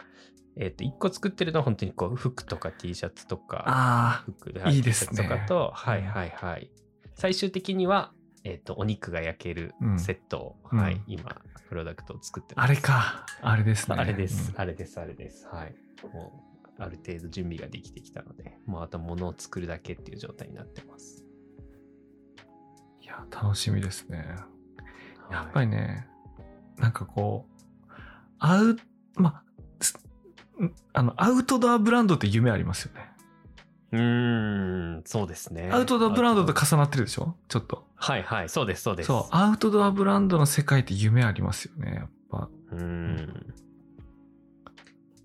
[0.55, 6.69] えっ、と、一個作ってるのは本当にこう、服とか T シャツとか、あ服でいいですねとかと、はいはいはい。
[7.15, 11.35] 最終的には、えっ、と、お肉が焼けるうんセットを、うんはい、今、
[11.69, 13.25] プロダクトを作ってあ、あれか。
[13.41, 13.95] あれですね。
[13.97, 15.47] あれです、うんあれです、あれです。
[15.47, 15.75] はい。
[16.13, 21.23] もう、ある程度準備ができてきたので、もうあと物を作るだけっていう状態になってます。
[23.13, 24.35] いや、楽しみですね。
[25.31, 26.07] やっぱり、りね、
[26.77, 27.93] なんかこう、
[28.39, 28.77] アウ、
[29.15, 29.43] ま、
[30.93, 33.11] あの、アウトドアブランドって夢ありますよね。
[33.91, 35.69] うーん、そうですね。
[35.71, 37.35] アウトドアブランドと重なってるでしょ？
[37.47, 37.87] ちょっと。
[37.95, 39.07] はいはい、そうです、そうです。
[39.07, 42.49] そう、アウトドアブランドの世界って夢ありますよね、やっぱ。
[42.71, 43.53] うーん。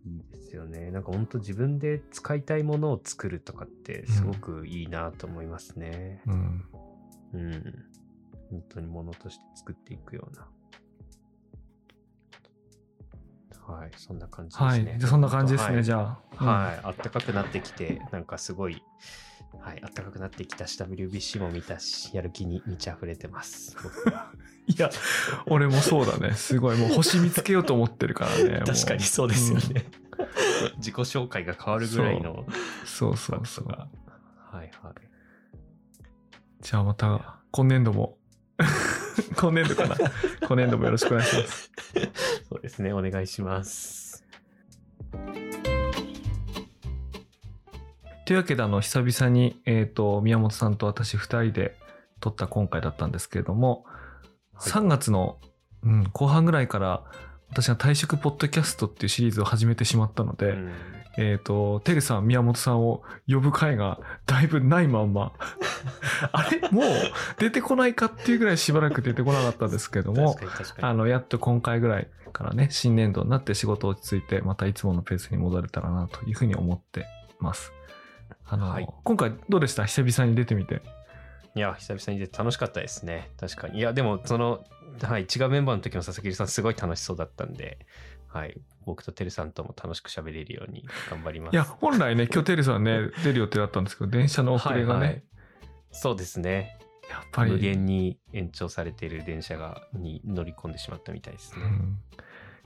[0.05, 0.91] いいですよね。
[0.91, 6.23] なんか本当自分で使いたいものを作るとかってすごくいいなと思いますね。
[6.27, 6.65] うん。
[7.35, 7.85] うん。
[8.51, 10.47] 本当にものとして作っていくような。
[13.69, 14.91] はい、そんな感じですね。
[14.93, 15.01] はい。
[15.03, 16.45] そんな感じですね、はいじゃあ。
[16.45, 18.83] はい、あったかくなってきて、なんかすごい、
[19.61, 23.77] はい、あったかくなってきたし、WBC も見たし、やる気に満ち溢れてます。
[24.67, 24.91] いや、
[25.47, 26.33] 俺もそうだね。
[26.35, 26.79] すごい。
[26.79, 28.61] もう星見つけようと思ってるからね。
[28.61, 29.85] も確かにそうですよね。
[30.79, 32.47] 自己紹介が変わるぐらいの
[32.87, 33.69] そうそうそう。
[33.69, 33.89] が。
[34.51, 35.08] はいはい。
[36.61, 38.19] じゃあまた、今年度も、
[39.41, 39.97] 今年度かな。
[40.47, 41.71] 今年度もよろしくお願いします。
[42.49, 44.25] そうですね、お願いします。
[48.27, 51.77] というわけで、あの、久々に、えっ、と、宮本さんと私二人で
[52.21, 53.99] 撮った今回だったんですけれども、はい
[54.59, 55.39] 3月の、
[55.85, 57.05] うん、後半ぐらいから、
[57.51, 60.73] 私は退職ポッドキャストっていうシリーズを始めてしまったので、うん
[61.19, 65.33] えっ、と、テルさん、宮本さんを呼ぶ回がだいぶないまんま、
[66.31, 66.85] あれもう
[67.39, 70.37] 出てこないかっていうぐらいしばらく出てこなかったんですけども。
[70.81, 77.05] あの、やっと今回ぐらいからね、新年度になって仕事落ち着いて、またいつものペースに戻れたらなというふうに思って
[77.41, 77.73] ます。
[78.47, 79.87] あの、はい今回どうでした？
[79.87, 80.83] 久々に出てみて。
[81.57, 83.33] いや、久々に出て楽しかったですね。
[83.41, 83.81] 確かに。
[83.81, 84.63] いや、でも、その、
[85.03, 87.79] はい、違うメンバーの時の佐々木さん、すごい楽しそうだったんで、
[88.29, 91.55] はい、僕とてるさんとも楽しく喋れるように頑張ります。
[91.55, 95.23] いや、本来ね、 今日テレさんね、出る予定だったんですけど、電車の遅れがね、はいはい
[95.91, 96.77] そうですね。
[97.09, 97.53] やっぱり。
[97.53, 101.65] 無限に延長されている電車がに乗り込んでしまったみたいですね。
[101.65, 101.99] うん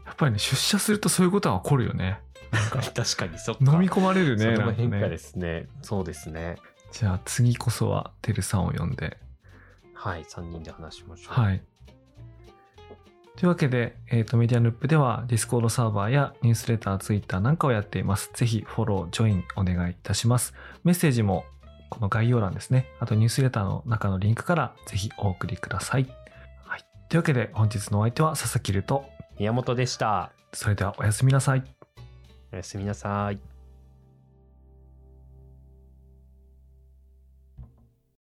[0.05, 2.21] やっぱりね、出社するとそういうことは起こるよね。
[2.73, 3.73] 確かに、そっか。
[3.73, 4.43] 飲み込まれるね。
[4.43, 5.69] それなんかも変化でねすね。
[5.81, 6.57] そうですね。
[6.91, 9.17] じゃあ次こそはテルさんを呼んで。
[9.95, 11.41] はい、3人で話しましょう。
[11.41, 11.63] はい。
[13.43, 18.31] というわけで、えっ、と、メディアヌップでは、 Discord サーバーやニュースレター、ツイッターなんかをやっています。
[18.35, 20.55] ぜひ、フォロー、ジョインお願いいたします。
[20.85, 21.45] メッセージも、
[21.91, 22.87] この概要欄ですね。
[23.01, 26.07] あと、ニュースレターの中のリンクから、ぜひお送りください。
[26.65, 26.85] はい。
[27.09, 29.07] というわけで、本日のお相手は佐々木ると、
[29.41, 30.31] 宮本でした。
[30.53, 31.65] それではおやすみなさい。
[32.53, 33.52] おやすみなさい。